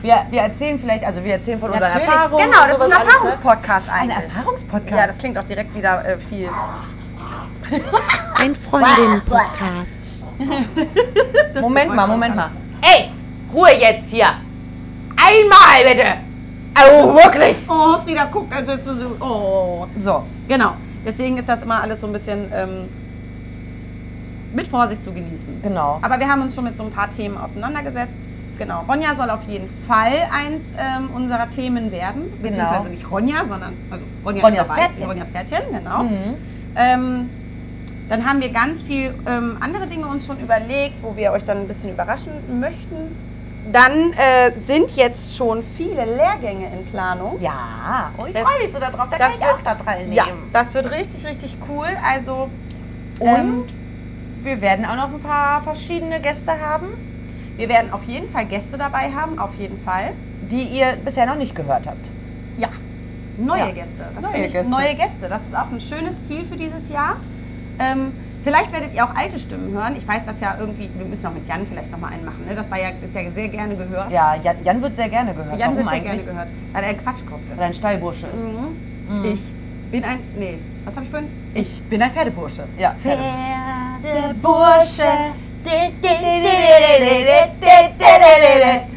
Wir, 0.00 0.26
wir 0.30 0.40
erzählen 0.40 0.78
vielleicht, 0.78 1.04
also 1.04 1.22
wir 1.22 1.34
erzählen 1.34 1.60
von 1.60 1.70
unseren 1.70 1.84
Natürlich. 1.84 2.08
Erfahrungen. 2.08 2.44
Genau, 2.44 2.62
das 2.66 2.76
ist 2.76 2.82
ein 2.82 2.88
ne? 2.88 2.94
Erfahrungspodcast 2.96 3.88
Ein 3.88 4.10
eigentlich. 4.10 4.34
Erfahrungspodcast. 4.34 4.90
Ja, 4.90 5.06
das 5.06 5.18
klingt 5.18 5.38
auch 5.38 5.44
direkt 5.44 5.74
wieder 5.74 6.04
äh, 6.04 6.18
viel. 6.18 6.48
Ein 8.38 8.54
Freundinnen-Podcast. 8.56 10.00
Moment 11.60 11.94
mal, 11.94 12.06
Moment 12.08 12.34
mal. 12.36 12.50
Ey, 12.80 13.10
Ruhe 13.52 13.70
jetzt 13.78 14.08
hier. 14.08 14.28
Einmal 15.24 15.94
bitte. 15.94 16.08
Oh, 16.78 17.14
wirklich. 17.14 17.56
Oh, 17.68 17.98
Frieda 17.98 18.24
guckt, 18.26 18.52
als 18.54 18.68
hättest 18.68 18.88
du 18.88 18.94
so. 18.94 19.16
Oh. 19.20 19.86
So, 19.98 20.24
Genau. 20.48 20.72
Deswegen 21.04 21.36
ist 21.36 21.48
das 21.48 21.62
immer 21.62 21.82
alles 21.82 22.00
so 22.00 22.06
ein 22.06 22.12
bisschen 22.12 22.50
ähm, 22.54 22.88
mit 24.54 24.68
Vorsicht 24.68 25.02
zu 25.02 25.12
genießen. 25.12 25.60
genau. 25.62 25.98
Aber 26.00 26.18
wir 26.20 26.28
haben 26.28 26.42
uns 26.42 26.54
schon 26.54 26.64
mit 26.64 26.76
so 26.76 26.84
ein 26.84 26.90
paar 26.90 27.10
Themen 27.10 27.36
auseinandergesetzt. 27.36 28.20
Genau. 28.58 28.84
Ronja 28.88 29.14
soll 29.16 29.28
auf 29.30 29.42
jeden 29.48 29.68
Fall 29.88 30.12
eins 30.30 30.72
ähm, 30.78 31.10
unserer 31.12 31.50
Themen 31.50 31.90
werden. 31.90 32.32
Beziehungsweise 32.40 32.88
nicht 32.90 33.10
Ronja, 33.10 33.44
sondern 33.48 33.72
also 33.90 34.04
Ronja 34.24 34.44
Ronjas 34.44 34.62
ist 34.62 34.68
dabei. 34.70 34.82
Pferdchen. 34.82 35.06
Ronjas 35.06 35.30
Pferdchen, 35.30 35.62
genau. 35.72 36.02
Mhm. 36.04 36.34
Ähm, 36.76 37.30
dann 38.08 38.24
haben 38.28 38.40
wir 38.40 38.50
ganz 38.50 38.82
viel 38.82 39.14
ähm, 39.26 39.56
andere 39.60 39.86
Dinge 39.88 40.06
uns 40.06 40.26
schon 40.26 40.38
überlegt, 40.38 41.02
wo 41.02 41.16
wir 41.16 41.32
euch 41.32 41.42
dann 41.42 41.58
ein 41.58 41.66
bisschen 41.66 41.90
überraschen 41.90 42.32
möchten. 42.60 43.16
Dann 43.70 44.12
äh, 44.14 44.52
sind 44.62 44.90
jetzt 44.96 45.36
schon 45.36 45.62
viele 45.62 46.04
Lehrgänge 46.04 46.66
in 46.72 46.84
Planung. 46.86 47.40
Ja, 47.40 48.10
oh, 48.18 48.26
ich 48.26 48.32
freue 48.36 48.62
mich 48.62 48.72
so 48.72 48.80
darauf, 48.80 49.08
da 49.10 49.16
kann 49.16 49.30
ich 49.36 49.44
auch 49.44 49.56
wird- 49.56 49.66
da 49.66 49.74
teilnehmen. 49.76 50.12
Ja, 50.14 50.24
das 50.52 50.74
wird 50.74 50.90
richtig, 50.90 51.24
richtig 51.26 51.56
cool. 51.68 51.86
Also 52.04 52.48
Und 53.20 53.28
ähm, 53.28 53.62
wir 54.42 54.60
werden 54.60 54.84
auch 54.84 54.96
noch 54.96 55.12
ein 55.14 55.20
paar 55.20 55.62
verschiedene 55.62 56.20
Gäste 56.20 56.52
haben, 56.60 56.86
wir 57.56 57.68
werden 57.68 57.92
auf 57.92 58.02
jeden 58.04 58.28
Fall 58.28 58.46
Gäste 58.46 58.76
dabei 58.78 59.12
haben, 59.12 59.38
auf 59.38 59.54
jeden 59.58 59.78
Fall. 59.84 60.12
die 60.50 60.62
ihr 60.64 60.94
bisher 61.04 61.24
noch 61.26 61.36
nicht 61.36 61.54
gehört 61.54 61.86
habt. 61.86 62.04
Ja, 62.58 62.68
neue 63.38 63.60
Ja. 63.60 63.70
Gäste. 63.70 64.10
Das 64.14 64.22
Neue 64.24 64.32
finde 64.32 64.46
ich 64.48 64.52
Gäste. 64.52 64.70
neue 64.70 64.94
Gäste. 64.96 65.28
Das 65.28 65.40
ist 65.42 65.54
auch 65.56 65.70
ein 65.70 65.80
schönes 65.80 66.24
Ziel 66.24 66.44
für 66.44 66.56
dieses 66.56 66.88
Jahr. 66.90 67.16
Ähm, 67.78 68.12
vielleicht 68.42 68.72
werdet 68.72 68.94
ihr 68.94 69.04
auch 69.04 69.14
alte 69.14 69.38
Stimmen 69.38 69.72
hören. 69.72 69.94
Ich 69.96 70.06
weiß 70.06 70.24
das 70.24 70.40
ja 70.40 70.56
irgendwie, 70.58 70.88
wir 70.94 71.04
müssen 71.06 71.26
auch 71.26 71.32
mit 71.32 71.46
Jan 71.46 71.66
vielleicht 71.66 71.90
noch 71.90 71.98
mal 71.98 72.08
einen 72.08 72.24
machen. 72.24 72.44
Ne? 72.46 72.54
Das 72.54 72.70
war 72.70 72.78
ja, 72.78 72.90
ist 73.02 73.14
ja 73.14 73.30
sehr 73.30 73.48
gerne 73.48 73.76
gehört. 73.76 74.10
Ja, 74.10 74.34
Jan, 74.36 74.56
Jan 74.64 74.82
wird 74.82 74.96
sehr 74.96 75.08
gerne 75.08 75.34
gehört. 75.34 75.58
Jan 75.58 75.76
wird 75.76 75.86
Warum 75.86 76.02
sehr 76.02 76.10
eigentlich? 76.12 76.24
gerne 76.26 76.46
gehört, 76.46 76.48
weil 76.72 76.84
er 76.84 76.90
ein 76.90 76.98
Quatschkopf 76.98 77.40
ist. 77.40 77.50
Weil 77.50 77.60
er 77.60 77.66
ein 77.66 77.74
Stallbursche 77.74 78.26
ist. 78.26 78.44
Mhm. 78.44 79.24
Ich 79.24 79.40
bin 79.90 80.04
ein, 80.04 80.20
nee, 80.38 80.58
was 80.84 80.96
habe 80.96 81.04
ich 81.04 81.10
vorhin? 81.10 81.28
Ich 81.54 81.82
bin 81.82 82.02
ein 82.02 82.10
Pferdebursche. 82.10 82.64
Ja, 82.78 82.94
Pferdebursche. 82.94 83.22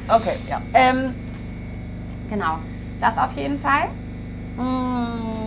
Okay, 0.07 0.35
ja. 0.49 0.61
Ähm, 0.73 1.13
genau, 2.29 2.59
das 3.01 3.17
auf 3.17 3.33
jeden 3.33 3.59
Fall. 3.59 3.87
Mm, 4.57 5.44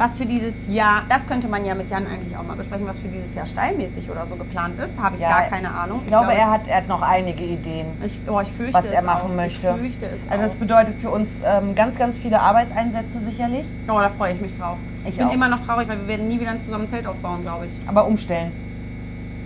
Was 0.00 0.16
für 0.16 0.24
dieses 0.24 0.54
Jahr, 0.66 1.02
das 1.10 1.28
könnte 1.28 1.46
man 1.46 1.62
ja 1.62 1.74
mit 1.74 1.90
Jan 1.90 2.06
eigentlich 2.06 2.34
auch 2.34 2.42
mal 2.42 2.56
besprechen, 2.56 2.86
was 2.86 2.98
für 2.98 3.08
dieses 3.08 3.34
Jahr 3.34 3.44
stallmäßig 3.44 4.10
oder 4.10 4.24
so 4.26 4.34
geplant 4.34 4.80
ist, 4.82 4.98
habe 4.98 5.16
ich 5.16 5.20
Ja, 5.20 5.28
gar 5.28 5.42
keine 5.42 5.70
Ahnung. 5.70 6.00
Ich 6.02 6.06
glaube, 6.08 6.32
er 6.32 6.50
hat, 6.50 6.66
er 6.66 6.78
hat 6.78 6.88
noch 6.88 7.02
einige 7.02 7.44
Ideen, 7.44 7.88
ich, 8.02 8.18
oh, 8.26 8.40
ich 8.40 8.48
fürchte 8.48 8.72
was 8.72 8.86
es 8.86 8.92
er 8.92 9.02
machen 9.02 9.32
auch. 9.32 9.36
möchte. 9.36 9.68
Ich 9.68 9.78
fürchte 9.98 10.06
es 10.06 10.26
Also 10.30 10.42
das 10.42 10.54
bedeutet 10.54 10.94
für 11.02 11.10
uns 11.10 11.38
ähm, 11.44 11.74
ganz, 11.74 11.98
ganz 11.98 12.16
viele 12.16 12.40
Arbeitseinsätze 12.40 13.20
sicherlich, 13.20 13.66
Oh, 13.88 13.98
da 14.00 14.08
freue 14.08 14.32
ich 14.32 14.40
mich 14.40 14.56
drauf. 14.56 14.78
Ich 15.04 15.18
bin 15.18 15.26
auch. 15.26 15.34
immer 15.34 15.50
noch 15.50 15.60
traurig, 15.60 15.86
weil 15.86 15.98
wir 16.00 16.08
werden 16.08 16.28
nie 16.28 16.40
wieder 16.40 16.58
zusammen 16.60 16.84
ein 16.84 16.88
Zelt 16.88 17.06
aufbauen, 17.06 17.42
glaube 17.42 17.66
ich. 17.66 17.72
aber 17.86 18.06
umstellen. 18.06 18.52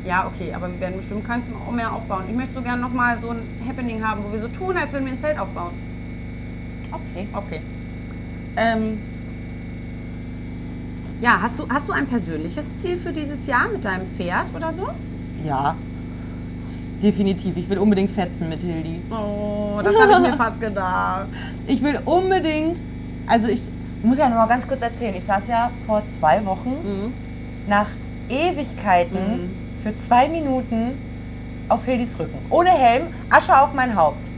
Ja, 0.07 0.31
okay, 0.33 0.55
aber 0.55 0.69
wir 0.71 0.79
werden 0.79 0.99
bestimmt 0.99 1.27
keins 1.27 1.47
mehr 1.75 1.93
aufbauen. 1.93 2.27
Ich 2.29 2.37
möchte 2.37 2.55
so 2.55 2.63
gerne 2.63 2.81
nochmal 2.81 3.19
so 3.21 3.31
ein 3.31 3.43
Happening 3.69 4.07
haben, 4.07 4.23
wo 4.25 4.33
wir 4.33 4.39
so 4.39 4.47
tun, 4.47 4.77
als 4.77 4.93
würden 4.93 5.07
wir 5.07 5.15
ein 5.15 5.19
Zelt 5.19 5.37
aufbauen. 5.37 5.73
Okay. 6.93 7.27
Okay. 7.35 7.61
Ähm, 8.57 9.01
ja, 11.25 11.39
hast 11.41 11.59
du, 11.59 11.65
hast 11.69 11.89
du 11.89 11.93
ein 11.93 12.07
persönliches 12.07 12.67
Ziel 12.79 12.97
für 12.99 13.11
dieses 13.13 13.47
Jahr 13.47 13.69
mit 13.73 13.85
deinem 13.85 14.07
Pferd 14.17 14.47
oder 14.55 14.73
so? 14.73 14.89
Ja. 15.45 15.75
Definitiv. 17.03 17.57
Ich 17.57 17.69
will 17.69 17.79
unbedingt 17.79 18.11
fetzen 18.11 18.49
mit 18.49 18.61
Hildi. 18.61 19.01
Oh, 19.11 19.81
das 19.83 19.95
habe 19.99 20.13
ich 20.13 20.19
mir 20.31 20.35
fast 20.45 20.61
gedacht. 20.61 21.27
Ich 21.67 21.83
will 21.83 21.99
unbedingt, 22.05 22.79
also 23.27 23.49
ich 23.49 23.63
muss 24.03 24.19
ja 24.19 24.29
noch 24.29 24.37
mal 24.37 24.47
ganz 24.47 24.67
kurz 24.69 24.81
erzählen. 24.83 25.15
Ich 25.17 25.25
saß 25.25 25.49
ja 25.49 25.71
vor 25.87 26.03
zwei 26.09 26.45
Wochen 26.47 26.71
Mhm. 26.71 27.13
nach 27.69 27.89
Ewigkeiten 28.29 29.51
für 29.83 29.95
zwei 29.97 30.29
Minuten 30.29 30.93
auf 31.69 31.85
Hildis 31.87 32.19
Rücken. 32.19 32.39
Ohne 32.51 32.71
Helm, 32.71 33.05
Asche 33.31 33.59
auf 33.59 33.73
mein 33.75 33.97
Haupt. 33.97 34.31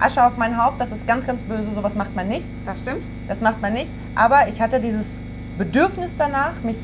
Asche 0.00 0.24
auf 0.24 0.36
mein 0.36 0.56
Haupt, 0.56 0.80
das 0.80 0.90
ist 0.90 1.06
ganz, 1.06 1.24
ganz 1.26 1.42
böse, 1.42 1.72
sowas 1.72 1.94
macht 1.94 2.16
man 2.16 2.28
nicht. 2.28 2.46
Das 2.66 2.80
stimmt. 2.80 3.06
Das 3.28 3.40
macht 3.40 3.60
man 3.62 3.72
nicht. 3.74 3.90
Aber 4.16 4.48
ich 4.48 4.60
hatte 4.60 4.80
dieses 4.80 5.18
Bedürfnis 5.58 6.14
danach, 6.16 6.62
mich 6.62 6.76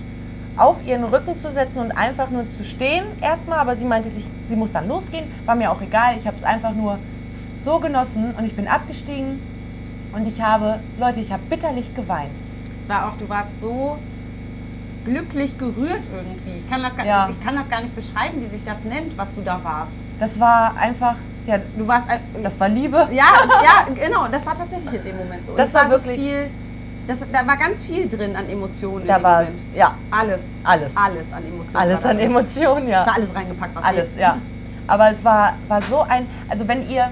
auf 0.57 0.85
ihren 0.87 1.05
Rücken 1.05 1.37
zu 1.37 1.51
setzen 1.53 1.79
und 1.81 1.93
einfach 1.93 2.31
nur 2.31 2.49
zu 2.49 2.65
stehen 2.65 3.05
erstmal. 3.21 3.59
Aber 3.59 3.77
sie 3.77 3.85
meinte, 3.85 4.11
sich, 4.11 4.27
sie 4.47 4.57
muss 4.57 4.73
dann 4.73 4.89
losgehen. 4.89 5.25
War 5.47 5.55
mir 5.55 5.71
auch 5.71 5.81
egal. 5.81 6.17
Ich 6.19 6.27
habe 6.27 6.37
es 6.37 6.43
einfach 6.45 6.73
nur 6.75 6.99
so 7.57 7.79
genossen 7.79 8.35
und 8.37 8.45
ich 8.45 8.55
bin 8.57 8.67
abgestiegen. 8.69 9.41
Und 10.13 10.27
ich 10.27 10.41
habe, 10.43 10.81
Leute, 10.99 11.21
ich 11.21 11.31
habe 11.33 11.43
bitterlich 11.49 11.95
geweint. 11.95 12.31
Es 12.81 12.89
war 12.89 13.09
auch, 13.09 13.17
du 13.19 13.29
warst 13.29 13.61
so 13.61 13.99
glücklich 15.05 15.57
gerührt 15.59 16.03
irgendwie. 16.15 16.59
Ich 16.59 16.71
kann, 16.71 16.83
das 16.83 16.97
gar, 16.97 17.07
Ja. 17.07 17.29
ich 17.31 17.45
kann 17.45 17.55
das 17.57 17.69
gar 17.69 17.81
nicht 17.81 17.95
beschreiben, 17.95 18.41
wie 18.43 18.47
sich 18.47 18.65
das 18.65 18.83
nennt, 18.85 19.17
was 19.17 19.33
du 19.35 19.41
da 19.43 19.61
warst. 19.63 19.93
Das 20.21 20.39
war 20.41 20.77
einfach, 20.77 21.17
ja, 21.47 21.59
Du 21.79 21.87
warst 21.87 22.07
das 22.43 22.59
war 22.61 22.69
Liebe. 22.69 23.09
Ja, 23.13 23.25
ja, 23.63 23.95
genau, 23.95 24.27
das 24.29 24.45
war 24.45 24.55
tatsächlich 24.55 24.93
in 24.93 25.05
dem 25.05 25.17
Moment 25.17 25.47
so. 25.47 25.57
Das 25.57 25.69
Es 25.69 25.75
war 25.75 25.85
so 25.85 25.91
wirklich- 25.93 26.21
viel, 26.21 26.51
das, 27.09 27.19
da 27.33 27.47
war 27.47 27.57
ganz 27.57 27.83
viel 27.83 28.09
drin 28.09 28.37
an 28.37 28.49
Emotionen 28.49 29.07
Da 29.07 29.23
war, 29.23 29.41
Moment. 29.43 29.61
ja, 29.75 29.95
Alles. 30.11 30.45
Alles. 30.63 30.97
Alles 30.97 31.33
an 31.33 31.45
Emotionen. 31.45 31.77
alles 31.77 32.03
da 32.03 32.09
an. 32.11 32.19
Emotionen, 32.19 32.85
Es 32.87 32.93
ja. 32.93 33.07
war 33.07 33.15
alles 33.15 33.35
reingepackt, 33.35 33.75
was 33.75 33.85
Alles, 33.85 34.11
geht. 34.13 34.21
ja. 34.23 34.39
Aber 34.87 35.11
es 35.11 35.25
war, 35.25 35.55
war 35.69 35.83
so 35.83 36.03
ein, 36.03 36.27
also 36.49 36.69
wenn 36.69 36.89
ihr, 36.89 37.09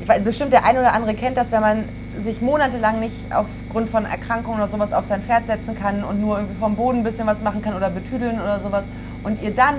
ich 0.00 0.08
weiß, 0.08 0.20
bestimmt 0.22 0.52
der 0.52 0.64
eine 0.64 0.80
oder 0.80 0.92
andere 0.92 1.14
kennt 1.14 1.36
das, 1.36 1.50
wenn 1.52 1.60
man 1.60 1.84
sich 2.18 2.40
monatelang 2.42 2.98
nicht 3.00 3.14
aufgrund 3.32 3.88
von 3.88 4.04
Erkrankungen 4.04 4.60
oder 4.60 4.68
sowas 4.70 4.92
auf 4.92 5.04
sein 5.04 5.22
Pferd 5.22 5.46
setzen 5.46 5.74
kann 5.76 6.02
und 6.02 6.20
nur 6.20 6.38
irgendwie 6.38 6.58
vom 6.58 6.74
Boden 6.74 6.98
ein 6.98 7.04
bisschen 7.04 7.26
was 7.26 7.42
machen 7.42 7.62
kann 7.62 7.74
oder 7.74 7.90
betüdeln 7.90 8.40
oder 8.40 8.58
sowas 8.60 8.84
und 9.22 9.40
ihr 9.42 9.54
dann 9.54 9.76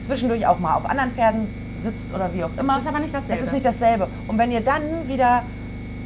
zwischendurch 0.00 0.46
auch 0.46 0.58
mal 0.58 0.74
auf 0.74 0.86
anderen 0.88 1.10
Pferden 1.12 1.46
sitzt 1.78 2.14
oder 2.14 2.32
wie 2.32 2.44
auch 2.44 2.50
immer. 2.58 2.74
Das 2.74 2.82
ist 2.84 2.88
aber 2.88 3.00
nicht 3.00 3.14
dasselbe. 3.14 3.34
Das 3.36 3.42
ist 3.46 3.52
nicht 3.52 3.66
dasselbe. 3.66 4.08
Und 4.28 4.38
wenn 4.38 4.50
ihr 4.50 4.60
dann 4.62 4.82
wieder 5.06 5.42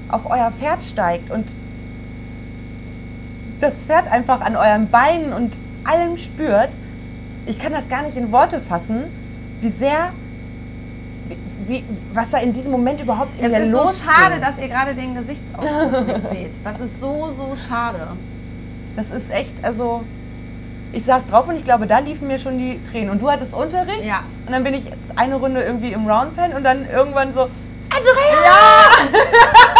auf 0.08 0.28
euer 0.30 0.50
Pferd 0.58 0.82
steigt 0.82 1.30
und 1.30 1.54
das 3.60 3.86
Pferd 3.86 4.10
einfach 4.10 4.40
an 4.40 4.56
euren 4.56 4.88
Beinen 4.90 5.32
und 5.32 5.56
allem 5.84 6.16
spürt, 6.16 6.70
ich 7.46 7.58
kann 7.58 7.72
das 7.72 7.88
gar 7.88 8.02
nicht 8.02 8.16
in 8.16 8.32
Worte 8.32 8.60
fassen, 8.60 9.04
wie 9.60 9.70
sehr, 9.70 10.12
wie, 11.66 11.84
was 12.12 12.30
da 12.30 12.38
in 12.38 12.52
diesem 12.52 12.72
Moment 12.72 13.00
überhaupt 13.00 13.38
in 13.38 13.44
Es 13.46 13.52
mir 13.52 13.58
ist 13.64 13.72
so 13.72 13.82
losging. 13.84 14.10
schade, 14.10 14.40
dass 14.40 14.58
ihr 14.58 14.68
gerade 14.68 14.94
den 14.94 15.14
Gesichtsausdruck 15.14 16.06
nicht 16.06 16.28
seht. 16.30 16.64
Das 16.64 16.80
ist 16.80 17.00
so, 17.00 17.30
so 17.36 17.54
schade. 17.68 18.08
Das 18.96 19.10
ist 19.10 19.30
echt, 19.32 19.54
also 19.62 20.02
ich 20.92 21.04
saß 21.04 21.26
drauf 21.28 21.48
und 21.48 21.56
ich 21.56 21.64
glaube, 21.64 21.86
da 21.86 21.98
liefen 21.98 22.26
mir 22.28 22.38
schon 22.38 22.58
die 22.58 22.80
Tränen. 22.84 23.10
Und 23.10 23.20
du 23.22 23.30
hattest 23.30 23.54
Unterricht 23.54 24.04
Ja. 24.04 24.20
und 24.46 24.52
dann 24.52 24.64
bin 24.64 24.74
ich 24.74 24.84
jetzt 24.84 24.96
eine 25.16 25.34
Runde 25.36 25.62
irgendwie 25.62 25.92
im 25.92 26.08
Roundpen 26.08 26.52
und 26.52 26.62
dann 26.64 26.88
irgendwann 26.88 27.32
so, 27.34 27.42
Andrea! 27.90 28.44
Ja! 28.44 29.18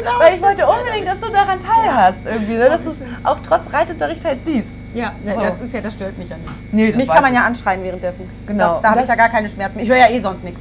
genau. 0.00 0.18
Weil 0.18 0.34
ich 0.34 0.42
wollte 0.42 0.66
unbedingt, 0.66 1.06
dass 1.06 1.20
du 1.20 1.30
daran 1.30 1.58
teilhast 1.60 2.26
irgendwie, 2.26 2.54
ne? 2.54 2.68
dass 2.68 2.84
du 2.84 2.90
es 2.90 3.02
auch 3.24 3.38
trotz 3.46 3.72
Reitunterricht 3.72 4.24
halt 4.24 4.44
siehst. 4.44 4.70
Ja, 4.94 5.12
So. 5.24 5.40
das 5.40 5.60
ist 5.60 5.74
ja, 5.74 5.80
das 5.80 5.94
stört 5.94 6.18
mich 6.18 6.28
ja 6.28 6.36
nicht. 6.36 6.50
Nee, 6.72 6.92
mich 6.92 7.08
kann 7.08 7.22
man 7.22 7.34
ja 7.34 7.42
anschreien 7.42 7.82
währenddessen. 7.82 8.28
Genau. 8.46 8.74
Das, 8.74 8.80
da 8.82 8.90
habe 8.90 9.02
ich 9.02 9.08
ja 9.08 9.14
gar 9.14 9.28
keine 9.28 9.48
Schmerzen 9.48 9.76
mehr. 9.76 9.84
Ich 9.84 9.90
höre 9.90 9.98
ja 9.98 10.08
eh 10.10 10.20
sonst 10.20 10.42
nichts. 10.42 10.60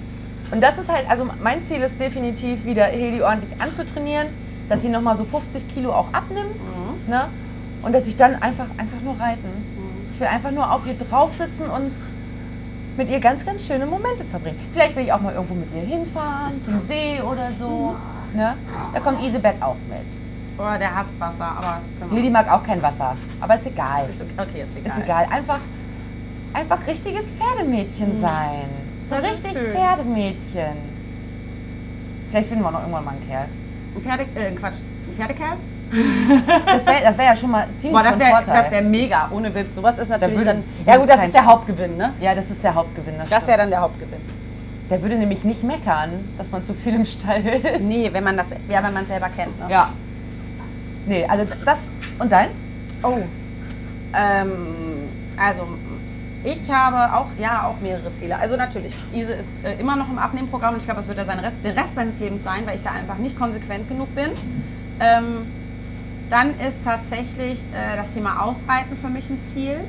Und 0.52 0.62
das 0.62 0.78
ist 0.78 0.90
halt, 0.90 1.10
also 1.10 1.28
mein 1.42 1.62
Ziel 1.62 1.82
ist 1.82 2.00
definitiv 2.00 2.66
wieder 2.66 2.86
Heli 2.86 3.22
ordentlich 3.22 3.60
anzutrainieren, 3.62 4.28
dass 4.68 4.82
sie 4.82 4.90
nochmal 4.90 5.16
so 5.16 5.24
50 5.26 5.68
Kilo 5.68 5.92
auch 5.94 6.08
abnimmt 6.14 6.62
ne? 7.08 7.28
und 7.82 7.94
dass 7.94 8.08
ich 8.08 8.16
dann 8.18 8.36
einfach, 8.36 8.66
einfach 8.78 9.02
nur 9.04 9.20
reiten. 9.20 9.50
Ich 10.12 10.20
will 10.20 10.28
einfach 10.28 10.52
nur 10.52 10.72
auf 10.72 10.86
ihr 10.86 10.96
drauf 10.96 11.34
sitzen 11.34 11.70
und 11.70 11.92
mit 12.98 13.10
ihr 13.10 13.20
ganz, 13.20 13.46
ganz 13.46 13.66
schöne 13.66 13.86
Momente 13.86 14.26
verbringen. 14.26 14.60
Vielleicht 14.74 14.96
will 14.96 15.04
ich 15.06 15.14
auch 15.14 15.22
mal 15.22 15.34
irgendwo 15.34 15.54
mit 15.56 15.70
ihr 15.74 15.82
hinfahren, 15.82 16.60
zum 16.60 16.82
See 16.82 17.22
oder 17.22 17.50
so. 17.58 17.96
Ne? 18.34 18.56
Da 18.94 19.00
kommt 19.00 19.22
Isabeth 19.24 19.62
auch 19.62 19.76
mit. 19.90 20.06
Oh, 20.58 20.78
der 20.78 20.94
hasst 20.94 21.12
Wasser, 21.20 21.46
aber 21.46 21.80
das 22.02 22.12
Lilly 22.12 22.30
mag 22.30 22.52
auch 22.52 22.62
kein 22.64 22.82
Wasser, 22.82 23.16
aber 23.40 23.56
ist 23.56 23.66
egal. 23.68 24.06
Ist 24.10 24.22
okay, 24.22 24.34
okay, 24.38 24.62
ist 24.64 24.76
egal. 24.78 24.92
Ist 24.98 25.04
egal. 25.04 25.26
Einfach, 25.32 25.60
einfach 26.54 26.86
richtiges 26.86 27.30
Pferdemädchen 27.32 28.20
sein. 28.20 28.66
So 29.10 29.16
Das 29.16 29.24
richtig. 29.24 29.54
Pferdemädchen. 29.54 30.76
Vielleicht 32.30 32.50
finden 32.50 32.64
wir 32.64 32.72
noch 32.72 32.82
irgendwann 32.82 33.06
mal 33.06 33.12
einen 33.12 33.28
Kerl. 33.28 33.46
Ein 33.96 34.02
Pferde, 34.02 34.24
äh, 34.36 34.52
Quatsch, 34.52 34.76
ein 35.08 35.14
Pferdekerl? 35.16 35.58
Das 36.68 36.86
wäre 36.86 37.02
das 37.04 37.18
wär 37.18 37.26
ja 37.26 37.36
schon 37.36 37.50
mal 37.50 37.66
ziemlich 37.74 38.00
Boah, 38.00 38.04
das 38.08 38.20
wäre 38.20 38.30
Vorteil. 38.30 38.62
das 38.62 38.72
wär 38.72 38.82
mega, 38.84 39.28
ohne 39.32 39.56
Witz. 39.56 39.74
Sowas 39.74 39.98
ist 39.98 40.10
natürlich 40.10 40.38
würde- 40.38 40.46
dann. 40.46 40.64
Ja 40.86 40.98
gut, 40.98 41.10
das 41.10 41.24
ist 41.24 41.34
der. 41.34 41.46
Hauptgewinn, 41.46 41.98
ne? 41.98 42.14
ja, 42.20 42.36
das 42.36 42.52
ist 42.52 42.64
der 42.64 42.76
Hauptgewinn. 42.76 43.16
Das 43.18 43.28
stimmt. 43.28 43.48
wäre 43.48 43.58
dann 43.58 43.70
der 43.72 43.82
Hauptgewinn. 43.82 44.22
Der 44.90 45.02
würde 45.02 45.16
nämlich 45.16 45.44
nicht 45.44 45.64
meckern, 45.64 46.28
dass 46.38 46.52
man 46.52 46.64
zu 46.64 46.74
viel 46.74 46.96
im 46.96 47.06
Stall 47.06 47.46
ist. 47.46 47.82
Nee, 47.82 48.10
wenn 48.12 48.24
man 48.24 48.38
das, 48.38 48.48
ja, 48.68 48.84
wenn 48.84 48.94
man 48.94 49.04
es 49.04 49.10
selber 49.10 49.30
kennt, 49.30 49.60
ne? 49.60 49.68
Ja. 49.70 49.94
Nee, 51.06 51.26
also 51.26 51.46
das. 51.64 51.92
Und 52.18 52.32
deins? 52.32 52.58
Oh. 53.04 53.20
Ähm, 54.14 54.58
also, 55.38 55.68
ich 56.44 56.72
habe 56.72 57.16
auch, 57.16 57.28
ja, 57.38 57.68
auch 57.68 57.80
mehrere 57.82 58.12
Ziele. 58.14 58.38
Also 58.38 58.56
natürlich, 58.56 58.94
Ise 59.14 59.34
ist 59.34 59.50
äh, 59.64 59.80
immer 59.80 59.96
noch 59.96 60.10
im 60.10 60.18
Abnehmprogramm 60.18 60.74
und 60.74 60.80
ich 60.80 60.86
glaube, 60.86 61.00
das 61.02 61.08
wird 61.08 61.18
er 61.18 61.26
sein 61.26 61.40
Rest, 61.40 61.58
den 61.64 61.78
Rest 61.78 61.96
seines 61.96 62.20
Lebens 62.20 62.44
sein, 62.44 62.66
weil 62.66 62.76
ich 62.76 62.82
da 62.82 62.92
einfach 62.92 63.18
nicht 63.18 63.38
konsequent 63.38 63.88
genug 63.88 64.14
bin. 64.16 64.32
Ähm, 65.00 65.46
dann 66.30 66.60
ist 66.60 66.84
tatsächlich 66.84 67.60
äh, 67.60 67.98
das 67.98 68.14
Thema 68.14 68.44
Ausreiten 68.44 68.96
für 68.98 69.10
mich 69.10 69.30
ein 69.30 69.40
Ziel, 69.46 69.80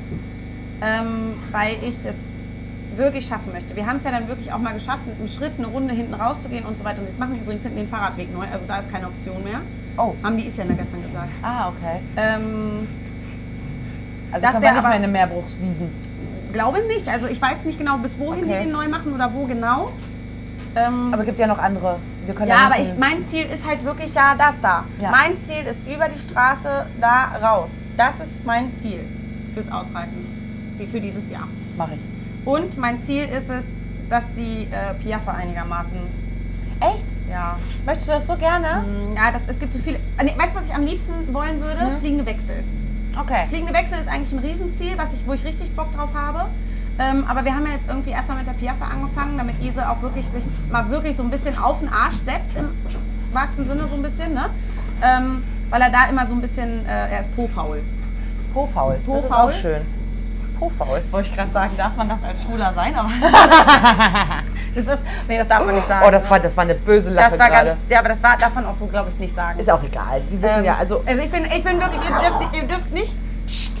ähm, 0.81 1.33
weil 1.51 1.75
ich 1.83 2.05
es 2.05 2.15
wirklich 2.95 3.25
schaffen 3.25 3.51
möchte. 3.53 3.75
Wir 3.75 3.85
haben 3.85 3.95
es 3.95 4.03
ja 4.03 4.11
dann 4.11 4.27
wirklich 4.27 4.51
auch 4.51 4.57
mal 4.59 4.73
geschafft, 4.73 5.05
mit 5.07 5.17
einem 5.17 5.27
Schritt 5.27 5.53
eine 5.57 5.67
Runde 5.67 5.93
hinten 5.93 6.13
rauszugehen 6.13 6.65
und 6.65 6.77
so 6.77 6.83
weiter. 6.83 6.99
Und 7.01 7.07
jetzt 7.07 7.19
machen 7.19 7.33
wir 7.35 7.41
übrigens 7.41 7.63
hinten 7.63 7.77
den 7.77 7.87
Fahrradweg 7.87 8.33
neu, 8.33 8.45
also 8.51 8.65
da 8.67 8.79
ist 8.79 8.91
keine 8.91 9.07
Option 9.07 9.43
mehr. 9.43 9.61
Oh. 9.97 10.13
Haben 10.23 10.37
die 10.37 10.47
Isländer 10.47 10.73
gestern 10.75 11.01
gesagt. 11.03 11.29
Ah, 11.41 11.69
okay. 11.69 11.99
Ähm, 12.17 12.87
Also 14.31 14.41
Das 14.45 14.51
können 14.53 14.63
wär 14.63 14.69
wir 14.69 14.73
nicht 14.73 14.83
mehr 14.83 14.91
eine 14.91 15.07
Meerbruchswiesen. 15.07 15.89
Glaube 16.53 16.79
nicht. 16.87 17.07
Also 17.07 17.27
ich 17.27 17.41
weiß 17.41 17.63
nicht 17.65 17.77
genau, 17.77 17.97
bis 17.97 18.17
wohin 18.19 18.43
Okay. 18.45 18.59
die 18.59 18.65
den 18.65 18.71
neu 18.73 18.87
machen 18.87 19.13
oder 19.13 19.33
wo 19.33 19.45
genau. 19.45 19.91
Ähm, 20.75 21.09
Aber 21.13 21.21
es 21.21 21.25
gibt 21.25 21.39
ja 21.39 21.47
noch 21.47 21.59
andere. 21.59 21.97
Wir 22.25 22.33
können 22.35 22.49
ja, 22.49 22.57
da 22.57 22.65
aber 22.67 22.79
ich, 22.79 22.93
mein 22.97 23.25
Ziel 23.25 23.45
ist 23.53 23.67
halt 23.67 23.83
wirklich 23.83 24.13
ja 24.13 24.35
das 24.37 24.55
da. 24.61 24.85
Ja. 25.01 25.11
Mein 25.11 25.37
Ziel 25.37 25.65
ist 25.65 25.85
über 25.87 26.07
die 26.07 26.19
Straße 26.19 26.85
da 27.01 27.31
raus. 27.41 27.69
Das 27.97 28.19
ist 28.21 28.45
mein 28.45 28.71
Ziel 28.71 29.05
fürs 29.53 29.69
Ausreiten 29.71 30.25
für 30.89 30.99
dieses 31.01 31.29
Jahr. 31.29 31.47
Mach 31.77 31.89
ich. 31.91 31.99
Und 32.45 32.77
mein 32.77 32.99
Ziel 33.01 33.23
ist 33.25 33.49
es, 33.49 33.65
dass 34.09 34.23
die 34.35 34.67
äh, 34.71 34.93
Piaffe 35.01 35.31
einigermaßen, 35.31 35.97
Echt? 36.79 37.05
ja, 37.29 37.57
Möchtest 37.85 38.07
du 38.09 38.11
das 38.13 38.27
so 38.27 38.35
gerne? 38.35 38.83
Mm, 38.85 39.15
ja 39.15 39.31
das, 39.31 39.43
es 39.47 39.59
gibt 39.59 39.73
so 39.73 39.79
viele. 39.79 39.97
Äh, 40.17 40.23
nee, 40.23 40.33
weißt 40.37 40.53
du, 40.53 40.59
was 40.59 40.65
ich 40.65 40.73
am 40.73 40.83
liebsten 40.83 41.33
wollen 41.33 41.61
würde? 41.61 41.83
Mhm. 41.83 41.99
Fliegende 41.99 42.25
Wechsel. 42.25 42.63
Okay. 43.19 43.45
Fliegende 43.49 43.73
Wechsel 43.73 43.99
ist 43.99 44.07
eigentlich 44.07 44.31
ein 44.33 44.39
Riesenziel, 44.39 44.97
was 44.97 45.13
ich, 45.13 45.25
wo 45.27 45.33
ich 45.33 45.45
richtig 45.45 45.75
Bock 45.75 45.91
drauf 45.93 46.09
habe. 46.13 46.49
Ähm, 46.99 47.25
aber 47.27 47.45
wir 47.45 47.55
haben 47.55 47.65
ja 47.65 47.73
jetzt 47.73 47.87
irgendwie 47.87 48.11
erstmal 48.11 48.37
mit 48.37 48.47
der 48.47 48.53
Piaffe 48.53 48.83
angefangen, 48.83 49.37
damit 49.37 49.55
Ise 49.61 49.87
auch 49.89 50.01
wirklich 50.01 50.25
sich 50.27 50.43
mal 50.71 50.89
wirklich 50.89 51.15
so 51.15 51.23
ein 51.23 51.29
bisschen 51.29 51.57
auf 51.57 51.79
den 51.79 51.89
Arsch 51.89 52.17
setzt, 52.17 52.57
im 52.57 52.69
wahrsten 53.33 53.65
Sinne 53.65 53.87
so 53.87 53.95
ein 53.95 54.01
bisschen, 54.01 54.33
ne? 54.33 54.49
Ähm, 55.01 55.43
weil 55.69 55.81
er 55.81 55.89
da 55.89 56.05
immer 56.09 56.27
so 56.27 56.33
ein 56.33 56.41
bisschen, 56.41 56.85
äh, 56.85 57.11
er 57.11 57.21
ist 57.21 57.35
po-faul. 57.35 57.81
Po-faul. 58.53 58.99
Das 59.05 59.15
ist 59.23 59.29
Po-faul? 59.29 59.49
auch 59.49 59.53
schön. 59.53 59.85
Po-faul. 60.61 60.99
Jetzt 60.99 61.11
wollte 61.11 61.29
ich 61.29 61.35
gerade 61.35 61.51
sagen, 61.51 61.71
darf 61.75 61.95
man 61.95 62.07
das 62.07 62.23
als 62.23 62.43
Schwuler 62.43 62.71
sein, 62.75 62.93
aber 62.93 63.09
das 64.75 64.85
ist, 64.85 65.03
nee, 65.27 65.35
das 65.35 65.47
darf 65.47 65.65
man 65.65 65.73
nicht 65.73 65.87
sagen. 65.87 66.05
Oh, 66.07 66.11
das 66.11 66.29
war, 66.29 66.39
das 66.39 66.55
war 66.55 66.63
eine 66.65 66.75
böse 66.75 67.09
Lache 67.09 67.31
das 67.31 67.39
war 67.39 67.49
ganz, 67.49 67.75
ja, 67.89 67.97
aber 67.97 68.09
das 68.09 68.21
war, 68.21 68.37
darf 68.37 68.53
man 68.53 68.67
auch 68.67 68.75
so, 68.75 68.85
glaube 68.85 69.09
ich, 69.09 69.17
nicht 69.17 69.33
sagen. 69.33 69.59
Ist 69.59 69.71
auch 69.71 69.81
egal. 69.81 70.21
Die 70.29 70.39
wissen 70.39 70.59
Ähm, 70.59 70.65
ja, 70.65 70.77
also 70.77 71.01
also 71.03 71.23
ich 71.23 71.31
bin, 71.31 71.45
ich 71.45 71.63
bin 71.63 71.81
wirklich, 71.81 72.01
ihr 72.07 72.29
dürft, 72.29 72.55
ihr 72.55 72.67
dürft 72.67 72.91
nicht 72.91 73.17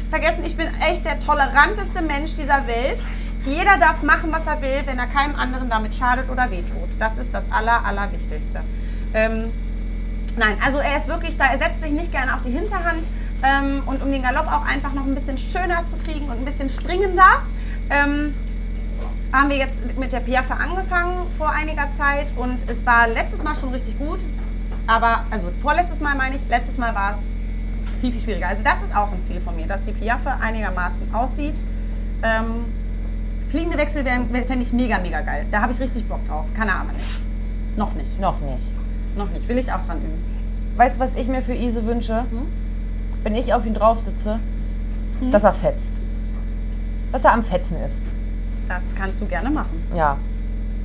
vergessen, 0.09 0.43
ich 0.43 0.57
bin 0.57 0.69
echt 0.81 1.05
der 1.05 1.19
toleranteste 1.19 2.01
Mensch 2.01 2.33
dieser 2.33 2.65
Welt. 2.65 3.03
Jeder 3.45 3.77
darf 3.77 4.01
machen, 4.01 4.31
was 4.31 4.47
er 4.47 4.59
will, 4.63 4.81
wenn 4.85 4.97
er 4.97 5.07
keinem 5.07 5.35
anderen 5.35 5.69
damit 5.69 5.93
schadet 5.93 6.31
oder 6.31 6.49
wehtut. 6.49 6.89
Das 6.97 7.19
ist 7.19 7.31
das 7.31 7.51
Aller, 7.51 7.85
Allerwichtigste. 7.85 8.61
Ähm, 9.13 9.51
nein, 10.35 10.57
also 10.65 10.79
er 10.79 10.97
ist 10.97 11.07
wirklich 11.07 11.37
da, 11.37 11.45
er 11.45 11.59
setzt 11.59 11.81
sich 11.81 11.91
nicht 11.91 12.11
gerne 12.11 12.33
auf 12.33 12.41
die 12.41 12.51
Hinterhand. 12.51 13.05
Ähm, 13.43 13.83
und 13.85 14.01
um 14.01 14.11
den 14.11 14.21
Galopp 14.21 14.47
auch 14.47 14.65
einfach 14.65 14.93
noch 14.93 15.05
ein 15.05 15.15
bisschen 15.15 15.37
schöner 15.37 15.85
zu 15.85 15.97
kriegen 15.97 16.25
und 16.25 16.37
ein 16.37 16.45
bisschen 16.45 16.69
springender, 16.69 17.41
ähm, 17.89 18.33
haben 19.33 19.49
wir 19.49 19.57
jetzt 19.57 19.81
mit 19.97 20.13
der 20.13 20.19
Piaffe 20.19 20.53
angefangen 20.53 21.25
vor 21.37 21.49
einiger 21.49 21.89
Zeit 21.91 22.27
und 22.35 22.69
es 22.69 22.85
war 22.85 23.07
letztes 23.07 23.41
Mal 23.43 23.55
schon 23.55 23.69
richtig 23.69 23.97
gut. 23.97 24.19
Aber, 24.87 25.25
also 25.31 25.51
vorletztes 25.61 26.01
Mal 26.01 26.15
meine 26.15 26.35
ich, 26.35 26.41
letztes 26.49 26.77
Mal 26.77 26.93
war 26.93 27.11
es 27.11 27.99
viel, 28.01 28.11
viel 28.11 28.21
schwieriger. 28.21 28.47
Also 28.47 28.63
das 28.63 28.81
ist 28.81 28.95
auch 28.95 29.11
ein 29.11 29.21
Ziel 29.21 29.39
von 29.39 29.55
mir, 29.55 29.67
dass 29.67 29.83
die 29.83 29.91
Piaffe 29.91 30.31
einigermaßen 30.41 31.13
aussieht. 31.13 31.61
Ähm, 32.23 32.65
fliegende 33.49 33.77
Wechsel 33.77 34.03
fände 34.03 34.61
ich 34.61 34.73
mega, 34.73 34.99
mega 34.99 35.21
geil. 35.21 35.45
Da 35.51 35.61
habe 35.61 35.71
ich 35.71 35.79
richtig 35.79 36.07
Bock 36.07 36.25
drauf. 36.27 36.45
Kann 36.55 36.67
er 36.67 36.75
aber 36.75 36.91
nicht. 36.93 37.19
Noch 37.77 37.93
nicht. 37.93 38.19
noch 38.19 38.39
nicht. 38.41 38.63
Noch 39.15 39.29
nicht. 39.29 39.47
Will 39.47 39.57
ich 39.57 39.71
auch 39.71 39.81
dran 39.85 39.97
üben. 39.97 40.21
Weißt 40.75 40.97
du, 40.97 40.99
was 41.01 41.13
ich 41.15 41.27
mir 41.27 41.41
für 41.41 41.53
Ise 41.53 41.85
wünsche? 41.85 42.21
Hm? 42.21 42.47
Wenn 43.23 43.35
ich 43.35 43.53
auf 43.53 43.65
ihn 43.65 43.73
drauf 43.73 43.99
sitze, 43.99 44.39
dass 45.31 45.43
er 45.43 45.53
fetzt. 45.53 45.93
Dass 47.11 47.23
er 47.23 47.33
am 47.33 47.43
Fetzen 47.43 47.77
ist. 47.83 47.97
Das 48.67 48.83
kannst 48.97 49.21
du 49.21 49.25
gerne 49.25 49.49
machen. 49.49 49.85
Ja. 49.95 50.17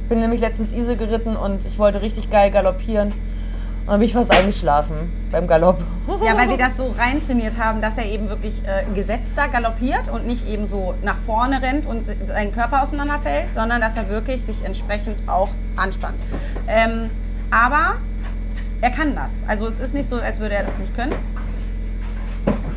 Bin 0.09 0.21
nämlich 0.21 0.41
letztens 0.41 0.73
Ise 0.73 0.97
geritten 0.97 1.37
und 1.37 1.65
ich 1.65 1.79
wollte 1.79 2.03
richtig 2.03 2.31
geil 2.31 2.51
galoppieren. 2.51 3.09
Und 3.09 3.93
dann 3.93 4.01
bin 4.01 4.09
ich 4.09 4.13
fast 4.13 4.33
eingeschlafen 4.33 5.13
beim 5.31 5.47
Galopp. 5.47 5.79
Ja, 6.25 6.37
weil 6.37 6.49
wir 6.49 6.57
das 6.59 6.77
so 6.77 6.93
reintrainiert 6.99 7.57
haben, 7.57 7.81
dass 7.81 7.97
er 7.97 8.07
eben 8.07 8.29
wirklich 8.29 8.61
äh, 8.67 8.85
gesetzter 8.95 9.49
galoppiert 9.49 10.09
und 10.09 10.27
nicht 10.27 10.49
eben 10.49 10.67
so 10.67 10.95
nach 11.03 11.19
vorne 11.19 11.63
rennt 11.63 11.87
und 11.87 12.07
sein 12.27 12.53
Körper 12.53 12.83
auseinanderfällt, 12.83 13.53
sondern 13.53 13.81
dass 13.81 13.97
er 13.97 14.09
wirklich 14.09 14.43
sich 14.43 14.57
entsprechend 14.65 15.29
auch 15.29 15.51
anspannt. 15.77 16.21
Ähm, 16.67 17.11
aber 17.51 17.97
er 18.81 18.91
kann 18.91 19.15
das. 19.15 19.31
Also 19.47 19.67
es 19.69 19.79
ist 19.79 19.95
nicht 19.95 20.09
so, 20.09 20.17
als 20.17 20.41
würde 20.41 20.57
er 20.57 20.65
das 20.65 20.79
nicht 20.79 20.95
können. 20.97 21.15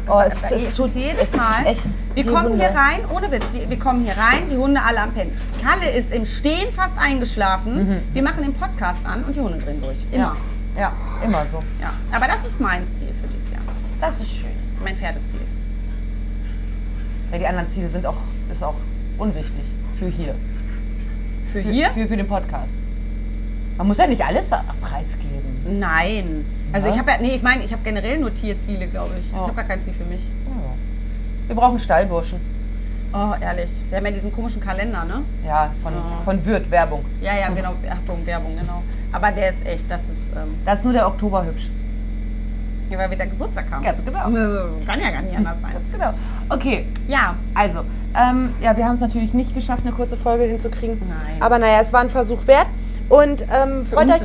Oh, 0.10 0.22
es, 0.22 0.42
Es 0.44 0.52
es 0.52 0.64
ist 0.64 0.78
tut 0.78 0.96
jedes 0.96 1.22
es 1.30 1.36
Mal. 1.36 1.66
echt. 1.66 1.88
wir 2.16 2.26
kommen 2.26 2.50
Hunde. 2.50 2.58
hier 2.58 2.76
rein, 2.76 3.00
ohne 3.14 3.32
Witz, 3.32 3.46
wir 3.68 3.80
kommen 3.80 4.04
hier 4.04 4.16
rein, 4.18 4.50
die 4.50 4.58
Hunde 4.58 4.82
alle 4.82 5.02
am 5.02 5.12
Pennen. 5.14 5.32
Kalle 5.64 5.92
ist 5.92 6.12
im 6.12 6.26
Stehen 6.26 6.72
fast 6.74 6.98
eingeschlafen. 6.98 8.02
Wir 8.14 8.24
machen 8.24 8.44
den 8.44 8.54
Podcast 8.54 9.06
an 9.06 9.24
und 9.24 9.36
die 9.36 9.40
Hunde 9.40 9.60
drehen 9.60 9.82
durch. 9.82 9.98
Immer. 10.12 10.36
Ja, 10.76 10.82
ja, 10.82 10.92
immer 11.24 11.46
so. 11.46 11.60
Ja. 11.82 11.92
Aber 12.12 12.28
das 12.28 12.46
ist 12.46 12.60
mein 12.60 12.88
Ziel 12.88 13.10
für 13.22 13.28
dieses 13.34 13.52
Jahr. 13.52 13.62
Das 14.02 14.20
ist 14.20 14.32
schön. 14.32 14.50
Mein 14.84 14.96
Pferdeziel. 14.96 15.42
Ja, 17.32 17.38
die 17.38 17.48
anderen 17.48 17.68
Ziele 17.68 17.88
sind 17.90 18.06
auch, 18.06 18.18
ist 18.52 18.64
auch 18.64 18.76
unwichtig 19.18 19.64
für 19.94 20.08
hier. 20.08 20.34
Für 21.52 21.62
Für, 21.62 21.70
hier? 21.70 21.90
Für, 21.92 22.08
für 22.08 22.18
den 22.18 22.28
Podcast. 22.28 22.74
Man 23.80 23.88
muss 23.88 23.98
ja 23.98 24.08
nicht 24.08 24.22
alles 24.24 24.52
preisgeben. 24.82 25.80
Nein. 25.80 26.46
Also 26.74 26.88
Ja? 26.88 26.94
ich 26.94 27.00
habe 27.00 27.12
ja, 27.12 27.18
nee, 27.22 27.36
ich 27.36 27.42
meine, 27.42 27.64
ich 27.64 27.72
habe 27.72 27.82
generell 27.84 28.18
nur 28.20 28.34
Tierziele, 28.34 28.88
glaube 28.88 29.12
ich. 29.18 29.26
Ja. 29.32 29.38
Ich 29.38 29.42
habe 29.44 29.54
gar 29.54 29.64
kein 29.64 29.80
Ziel 29.80 29.94
für 29.94 30.04
mich. 30.04 30.22
Ja. 30.22 30.52
Wir 31.48 31.56
brauchen 31.56 31.80
Stallburschen. 31.80 32.40
Oh, 33.14 33.34
ehrlich. 33.42 33.72
Wir 33.90 33.98
haben 33.98 34.06
ja 34.06 34.12
diesen 34.12 34.32
komischen 34.34 34.62
Kalender, 34.62 35.04
ne? 35.06 35.22
Ja, 35.48 35.72
von, 35.82 35.94
Ja. 35.94 36.02
von 36.26 36.46
Wirt, 36.46 36.70
Werbung. 36.70 37.04
Ja, 37.22 37.36
ja, 37.38 37.48
genau. 37.50 37.74
Achtung, 37.90 38.24
Werbung, 38.26 38.56
genau. 38.60 38.84
Aber 39.14 39.32
der 39.32 39.50
ist 39.50 39.66
echt, 39.66 39.90
das 39.90 40.02
ist, 40.04 40.32
ähm, 40.36 40.56
Da 40.66 40.74
ist 40.74 40.84
nur 40.84 40.94
der 40.94 41.08
Oktober 41.08 41.44
hübsch. 41.46 41.72
ja, 42.92 42.98
weil 43.00 43.10
wir 43.10 43.18
da 43.18 43.26
Geburtstag 43.26 43.66
haben. 43.72 43.84
Ganz 43.84 44.04
genau. 44.04 44.30
Das 44.30 44.86
kann 44.86 45.00
ja 45.00 45.10
gar 45.10 45.22
nicht 45.22 45.38
anders 45.38 45.56
sein. 45.62 45.72
Ganz 45.74 45.86
genau. 45.92 46.14
Okay, 46.50 46.86
Ja, 47.08 47.36
also, 47.56 47.80
ähm, 48.16 48.54
ja, 48.62 48.76
wir 48.76 48.86
haben 48.86 48.94
es 48.96 49.00
natürlich 49.00 49.34
nicht 49.34 49.56
geschafft, 49.56 49.84
eine 49.86 49.96
kurze 49.96 50.18
Folge 50.18 50.44
hinzukriegen. 50.44 51.00
Nein. 51.08 51.42
Aber 51.42 51.58
naja, 51.60 51.80
es 51.82 51.94
war 51.94 52.02
ein 52.02 52.10
Versuch 52.10 52.46
wert. 52.46 52.68
Und 53.10 53.44
ähm, 53.52 53.86
freut 53.88 54.08
euch, 54.10 54.22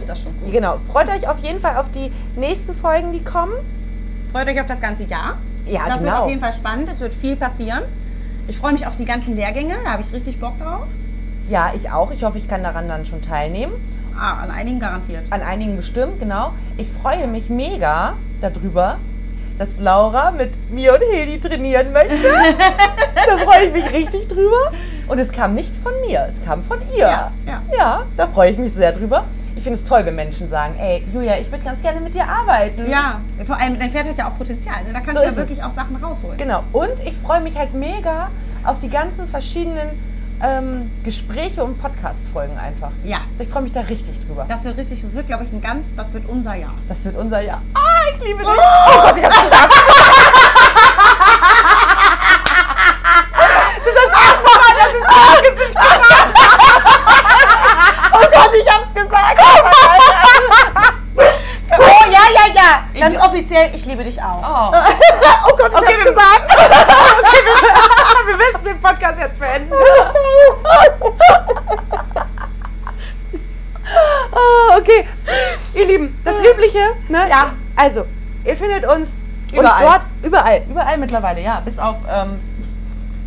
genau, 0.53 0.77
freut 0.93 1.09
euch 1.09 1.27
auf 1.27 1.39
jeden 1.39 1.59
Fall 1.59 1.79
auf 1.79 1.91
die 1.91 2.13
nächsten 2.37 2.75
Folgen, 2.75 3.13
die 3.13 3.25
kommen. 3.25 3.55
freut 4.31 4.47
euch 4.47 4.61
auf 4.61 4.67
das 4.67 4.81
ganze 4.81 5.05
Jahr. 5.05 5.39
Ja, 5.67 5.89
das 5.89 6.01
wird 6.01 6.11
genau. 6.11 6.25
auf 6.25 6.29
jeden 6.29 6.43
Fall 6.43 6.53
spannend. 6.53 6.91
Es 6.91 7.01
wird 7.01 7.15
viel 7.15 7.37
passieren. 7.37 7.83
Ich 8.47 8.59
freue 8.59 8.75
mich 8.75 8.87
auf 8.87 8.97
die 8.97 9.07
ganzen 9.07 9.35
Lehrgänge. 9.37 9.75
Da 9.85 9.93
habe 9.93 10.03
ich 10.03 10.13
richtig 10.13 10.39
Bock 10.39 10.59
drauf. 10.59 10.87
Ja, 11.49 11.73
ich 11.75 11.91
auch. 11.91 12.11
Ich 12.13 12.25
hoffe, 12.25 12.37
ich 12.37 12.47
kann 12.47 12.63
daran 12.63 12.89
dann 12.89 13.07
schon 13.07 13.23
teilnehmen. 13.23 13.73
Ah, 14.19 14.43
an 14.43 14.51
einigen 14.51 14.81
garantiert. 14.81 15.25
An 15.31 15.43
einigen 15.43 15.77
bestimmt, 15.77 16.21
genau. 16.21 16.53
Ich 16.77 16.87
freue 16.89 17.27
mich 17.27 17.49
mega 17.49 18.15
darüber, 18.41 18.99
dass 19.59 19.79
Laura 19.79 20.31
mit 20.31 20.71
mir 20.71 20.95
und 20.95 21.01
Heli 21.11 21.41
trainieren 21.41 21.93
möchte. 21.93 22.17
da 23.15 23.39
freue 23.39 23.67
ich 23.67 23.73
mich 23.73 23.93
richtig 23.93 24.29
drüber. 24.29 24.73
Und 25.07 25.19
es 25.19 25.31
kam 25.33 25.55
nicht 25.55 25.75
von 25.77 25.93
mir, 26.07 26.27
es 26.29 26.43
kam 26.45 26.63
von 26.63 26.81
ihr. 26.93 26.99
Ja, 27.07 27.31
ja. 27.47 27.63
ja 27.77 28.03
da 28.17 28.27
freue 28.29 28.51
ich 28.51 28.59
mich 28.59 28.73
sehr 28.73 28.93
drüber. 28.93 29.25
Ich 29.57 29.63
finde 29.63 29.79
es 29.79 29.85
toll, 29.85 30.05
wenn 30.05 30.17
Menschen 30.17 30.49
sagen, 30.49 30.75
ey, 30.81 31.05
Julia, 31.13 31.37
ich 31.39 31.51
würde 31.53 31.63
ganz 31.65 31.81
gerne 31.83 32.01
mit 32.01 32.15
dir 32.15 32.27
arbeiten. 32.29 32.89
Ja, 32.91 33.21
vor 33.47 33.57
allem, 33.57 33.79
dein 33.79 33.91
Pferd 33.91 34.09
hat 34.09 34.19
ja 34.19 34.29
auch 34.29 34.37
Potenzial. 34.37 34.83
Ne? 34.85 34.93
Da 34.93 35.01
kannst 35.01 35.15
So 35.15 35.21
du 35.21 35.25
ja 35.25 35.29
ist 35.31 35.37
es. 35.37 35.49
wirklich 35.49 35.63
auch 35.63 35.71
Sachen 35.71 35.97
rausholen. 35.97 36.37
Genau. 36.39 36.65
Und 36.73 36.99
ich 37.05 37.15
freue 37.17 37.41
mich 37.41 37.57
halt 37.57 37.73
mega 37.75 38.31
auf 38.65 38.79
die 38.81 38.89
ganzen 38.89 39.29
verschiedenen 39.29 39.91
ähm, 40.43 40.91
Gespräche 41.05 41.63
und 41.63 41.81
Podcast-Folgen 41.81 42.59
einfach. 42.59 42.91
Ja, 43.05 43.19
Ich 43.39 43.49
freue 43.49 43.63
mich 43.63 43.73
da 43.73 43.81
richtig 43.83 44.19
drüber. 44.27 44.45
das 44.49 44.65
wird 44.65 44.77
richtig, 44.77 45.03
das 45.03 45.13
wird, 45.15 45.27
glaube 45.29 45.45
ich, 45.45 45.53
ein 45.53 45.61
ganz, 45.61 45.87
das 45.97 46.13
wird 46.13 46.29
unser 46.29 46.55
Jahr. 46.55 46.75
Das 46.89 47.05
wird 47.05 47.15
unser 47.17 47.41
Jahr. 47.41 47.63
Ah, 47.75 47.81
ich 48.17 48.25
liebe 48.27 48.41
dich. 48.41 48.49
Oh 48.49 49.01
Gott, 49.03 49.17
ich 49.17 49.25
hab's 49.25 49.43
gesagt. 49.45 49.73
Das 53.77 53.87
ist 53.87 53.97
das 53.97 54.11
erste 54.25 54.51
Mal, 54.59 54.73
dass 54.81 54.93
ich 54.99 55.05
so 55.05 55.15
ins 55.31 55.43
Gesicht 55.49 55.75
gesagt 55.75 56.35
habe. 56.41 56.65
Oh 58.13 58.27
Gott, 58.33 58.53
ich 58.55 58.69
hab's 58.73 58.95
gesagt. 58.95 59.41
Oh, 61.77 62.11
ja, 62.11 62.25
ja, 62.33 62.47
ja. 62.55 62.69
Ganz 63.05 63.21
offiziell, 63.21 63.71
ich 63.75 63.85
liebe 63.85 64.03
dich 64.03 64.21
auch. 64.23 64.73
Oh. 64.73 64.77
Oh 65.47 65.57
Gott, 65.57 65.71
ich 65.73 65.77
Okay, 65.77 65.95
hab's 65.95 66.05
wir- 66.05 66.13
gesagt. 66.13 66.51
Wir 68.27 68.37
müssen 68.37 68.65
den 68.65 68.81
Podcast 68.81 69.19
jetzt 69.21 69.39
beenden. 69.39 69.73
Oh, 74.33 74.79
okay, 74.79 75.07
ihr 75.75 75.87
Lieben, 75.87 76.19
das 76.25 76.37
Übliche, 76.41 76.79
ne? 77.09 77.29
Ja. 77.29 77.53
Also, 77.77 78.07
ihr 78.45 78.57
findet 78.57 78.87
uns 78.87 79.23
Überall. 79.53 79.85
Und 79.85 79.93
dort, 79.93 80.07
überall, 80.25 80.63
überall 80.69 80.99
mittlerweile, 80.99 81.41
ja. 81.43 81.61
Bis 81.61 81.79
auf, 81.79 81.97
ähm, 82.11 82.41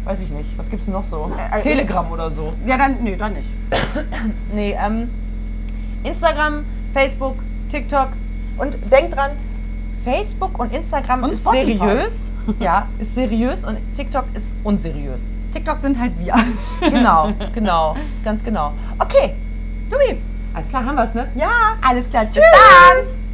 weiß 0.04 0.20
ich 0.22 0.30
nicht, 0.30 0.58
was 0.58 0.70
gibt's 0.70 0.86
denn 0.86 0.94
noch 0.94 1.04
so? 1.06 1.32
Äh, 1.54 1.60
äh, 1.60 1.62
Telegram 1.62 2.12
oder 2.12 2.32
so. 2.32 2.54
Ja, 2.66 2.78
dann, 2.78 2.98
nö, 3.04 3.16
dann 3.16 3.34
nicht. 3.34 3.48
Nee, 4.52 4.76
ähm, 4.84 5.10
Instagram, 6.04 6.66
Facebook, 6.94 7.36
TikTok. 7.70 8.10
Und 8.58 8.76
denkt 8.92 9.16
dran, 9.16 9.32
Facebook 10.08 10.58
und 10.58 10.74
Instagram 10.74 11.24
Und 11.24 11.32
ist 11.34 11.41
Spotify. 11.41 11.78
seriös. 11.78 12.32
Ja, 12.62 12.88
ist 12.98 13.13
seriös 13.13 13.65
und 13.65 13.78
TikTok 13.93 14.24
ist 14.34 14.56
unseriös. 14.63 15.32
TikTok 15.52 15.82
sind 15.82 16.00
halt 16.00 16.13
wir. 16.17 16.34
Genau, 16.89 17.34
genau, 17.54 17.93
ganz 18.24 18.41
genau. 18.41 18.72
Okay, 19.00 19.34
Subi. 19.89 20.17
alles 20.54 20.70
klar, 20.70 20.86
haben 20.86 20.96
wir's, 20.96 21.13
ne? 21.13 21.28
Ja. 21.36 21.50
Alles 21.86 22.10
klar, 22.10 22.26
tschüss. 22.26 22.38
Dann. 22.41 23.27